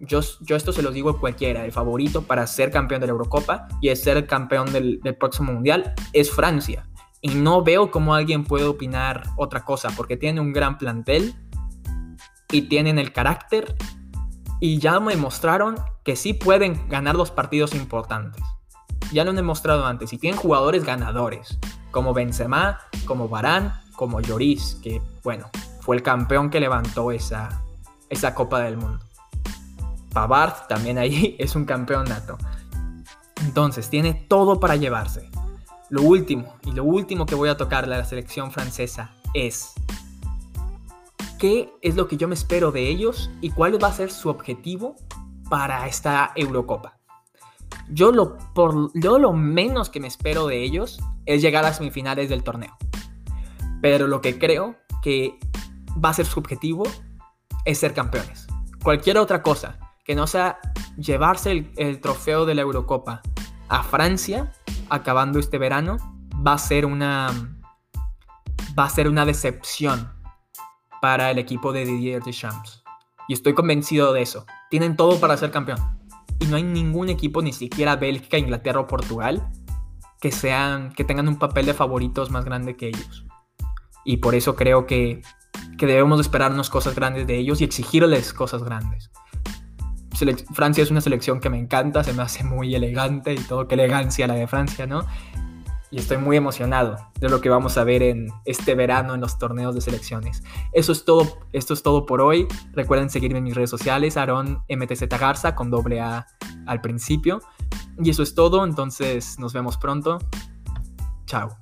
yo, 0.00 0.20
yo, 0.40 0.56
esto 0.56 0.72
se 0.72 0.82
lo 0.82 0.90
digo 0.92 1.10
a 1.10 1.20
cualquiera, 1.20 1.64
el 1.64 1.72
favorito 1.72 2.22
para 2.22 2.46
ser 2.46 2.70
campeón 2.70 3.02
de 3.02 3.06
la 3.06 3.12
Eurocopa 3.12 3.68
y 3.82 3.94
ser 3.94 4.26
campeón 4.26 4.72
del, 4.72 5.00
del, 5.00 5.14
próximo 5.14 5.52
Mundial 5.52 5.92
es 6.14 6.30
Francia. 6.30 6.88
Y 7.22 7.28
no 7.28 7.62
veo 7.62 7.90
cómo 7.90 8.14
alguien 8.14 8.44
puede 8.44 8.64
opinar 8.64 9.24
otra 9.36 9.64
cosa, 9.64 9.90
porque 9.96 10.16
tienen 10.16 10.42
un 10.42 10.52
gran 10.52 10.78
plantel 10.78 11.34
y 12.50 12.62
tienen 12.62 12.98
el 12.98 13.12
carácter 13.12 13.76
y 14.58 14.78
ya 14.78 15.00
me 15.00 15.14
demostraron 15.14 15.76
que 16.04 16.16
sí 16.16 16.34
pueden 16.34 16.88
ganar 16.88 17.14
los 17.14 17.30
partidos 17.30 17.74
importantes. 17.74 18.42
Ya 19.12 19.24
lo 19.24 19.30
han 19.30 19.36
demostrado 19.36 19.86
antes 19.86 20.12
y 20.12 20.18
tienen 20.18 20.38
jugadores 20.38 20.84
ganadores, 20.84 21.58
como 21.90 22.14
Benzema, 22.14 22.78
como 23.06 23.28
Varane, 23.28 23.72
como 23.96 24.20
Lloris, 24.20 24.78
que 24.82 25.02
bueno, 25.22 25.48
fue 25.80 25.96
el 25.96 26.02
campeón 26.02 26.50
que 26.50 26.60
levantó 26.60 27.10
esa, 27.10 27.62
esa 28.08 28.34
Copa 28.34 28.60
del 28.60 28.76
Mundo. 28.76 29.04
Pavard 30.12 30.66
también 30.68 30.98
ahí 30.98 31.36
es 31.38 31.54
un 31.56 31.64
campeón 31.64 32.04
nato. 32.04 32.36
Entonces, 33.42 33.88
tiene 33.88 34.12
todo 34.14 34.60
para 34.60 34.76
llevarse. 34.76 35.30
Lo 35.90 36.02
último, 36.02 36.54
y 36.64 36.70
lo 36.70 36.84
último 36.84 37.26
que 37.26 37.34
voy 37.34 37.48
a 37.48 37.56
tocar 37.56 37.88
de 37.88 37.96
la 37.96 38.04
selección 38.04 38.52
francesa 38.52 39.10
es 39.34 39.72
qué 41.36 41.72
es 41.82 41.96
lo 41.96 42.06
que 42.06 42.16
yo 42.16 42.28
me 42.28 42.34
espero 42.34 42.70
de 42.70 42.88
ellos 42.88 43.28
y 43.40 43.50
cuál 43.50 43.82
va 43.82 43.88
a 43.88 43.92
ser 43.92 44.12
su 44.12 44.28
objetivo 44.28 44.94
para 45.48 45.88
esta 45.88 46.30
Eurocopa. 46.36 47.00
Yo 47.88 48.12
lo, 48.12 48.38
por, 48.54 48.92
yo 48.94 49.18
lo 49.18 49.32
menos 49.32 49.90
que 49.90 49.98
me 49.98 50.06
espero 50.06 50.46
de 50.46 50.62
ellos 50.62 51.00
es 51.26 51.42
llegar 51.42 51.64
a 51.64 51.74
semifinales 51.74 52.28
del 52.28 52.44
torneo. 52.44 52.76
Pero 53.82 54.06
lo 54.06 54.20
que 54.20 54.38
creo 54.38 54.76
que 55.02 55.40
va 56.02 56.10
a 56.10 56.14
ser 56.14 56.26
su 56.26 56.38
objetivo 56.38 56.84
es 57.64 57.78
ser 57.78 57.94
campeones. 57.94 58.46
Cualquier 58.84 59.18
otra 59.18 59.42
cosa 59.42 59.76
que 60.04 60.14
no 60.14 60.28
sea 60.28 60.60
llevarse 60.96 61.50
el, 61.50 61.72
el 61.76 62.00
trofeo 62.00 62.46
de 62.46 62.54
la 62.54 62.62
Eurocopa 62.62 63.22
a 63.68 63.82
Francia 63.82 64.52
acabando 64.90 65.38
este 65.38 65.58
verano 65.58 65.96
va 66.46 66.54
a 66.54 66.58
ser 66.58 66.86
una 66.86 67.30
va 68.78 68.84
a 68.84 68.90
ser 68.90 69.08
una 69.08 69.24
decepción 69.24 70.12
para 71.00 71.30
el 71.30 71.38
equipo 71.38 71.72
de 71.72 71.84
Didier 71.84 72.22
Deschamps. 72.22 72.82
Y 73.28 73.32
estoy 73.32 73.54
convencido 73.54 74.12
de 74.12 74.22
eso. 74.22 74.44
Tienen 74.70 74.96
todo 74.96 75.18
para 75.18 75.36
ser 75.36 75.50
campeón. 75.50 75.78
Y 76.38 76.46
no 76.46 76.56
hay 76.56 76.62
ningún 76.62 77.08
equipo, 77.08 77.42
ni 77.42 77.52
siquiera 77.52 77.96
Bélgica, 77.96 78.38
Inglaterra 78.38 78.80
o 78.80 78.86
Portugal, 78.86 79.50
que, 80.20 80.32
sean, 80.32 80.92
que 80.92 81.04
tengan 81.04 81.28
un 81.28 81.38
papel 81.38 81.66
de 81.66 81.74
favoritos 81.74 82.30
más 82.30 82.44
grande 82.44 82.76
que 82.76 82.88
ellos. 82.88 83.24
Y 84.04 84.18
por 84.18 84.34
eso 84.34 84.56
creo 84.56 84.86
que, 84.86 85.22
que 85.78 85.86
debemos 85.86 86.20
esperarnos 86.20 86.70
cosas 86.70 86.94
grandes 86.94 87.26
de 87.26 87.38
ellos 87.38 87.60
y 87.60 87.64
exigirles 87.64 88.32
cosas 88.32 88.62
grandes. 88.62 89.10
Francia 90.52 90.82
es 90.82 90.90
una 90.90 91.00
selección 91.00 91.40
que 91.40 91.50
me 91.50 91.58
encanta, 91.58 92.04
se 92.04 92.12
me 92.12 92.22
hace 92.22 92.44
muy 92.44 92.74
elegante 92.74 93.34
y 93.34 93.38
todo, 93.38 93.66
qué 93.66 93.74
elegancia 93.74 94.26
la 94.26 94.34
de 94.34 94.46
Francia, 94.46 94.86
¿no? 94.86 95.04
Y 95.90 95.98
estoy 95.98 96.18
muy 96.18 96.36
emocionado 96.36 96.96
de 97.18 97.28
lo 97.28 97.40
que 97.40 97.48
vamos 97.48 97.76
a 97.76 97.82
ver 97.82 98.02
en 98.02 98.28
este 98.44 98.76
verano 98.76 99.14
en 99.14 99.20
los 99.20 99.38
torneos 99.38 99.74
de 99.74 99.80
selecciones. 99.80 100.44
Eso 100.72 100.92
es 100.92 101.04
todo, 101.04 101.38
esto 101.52 101.74
es 101.74 101.82
todo 101.82 102.06
por 102.06 102.20
hoy. 102.20 102.46
Recuerden 102.72 103.10
seguirme 103.10 103.38
en 103.38 103.44
mis 103.44 103.56
redes 103.56 103.70
sociales, 103.70 104.16
Aaron 104.16 104.62
MTZ 104.68 105.08
Garza 105.18 105.56
con 105.56 105.68
doble 105.70 106.00
A 106.00 106.28
al 106.66 106.80
principio. 106.80 107.40
Y 107.98 108.10
eso 108.10 108.22
es 108.22 108.36
todo, 108.36 108.64
entonces 108.64 109.38
nos 109.40 109.52
vemos 109.52 109.78
pronto. 109.78 110.18
Chao. 111.26 111.58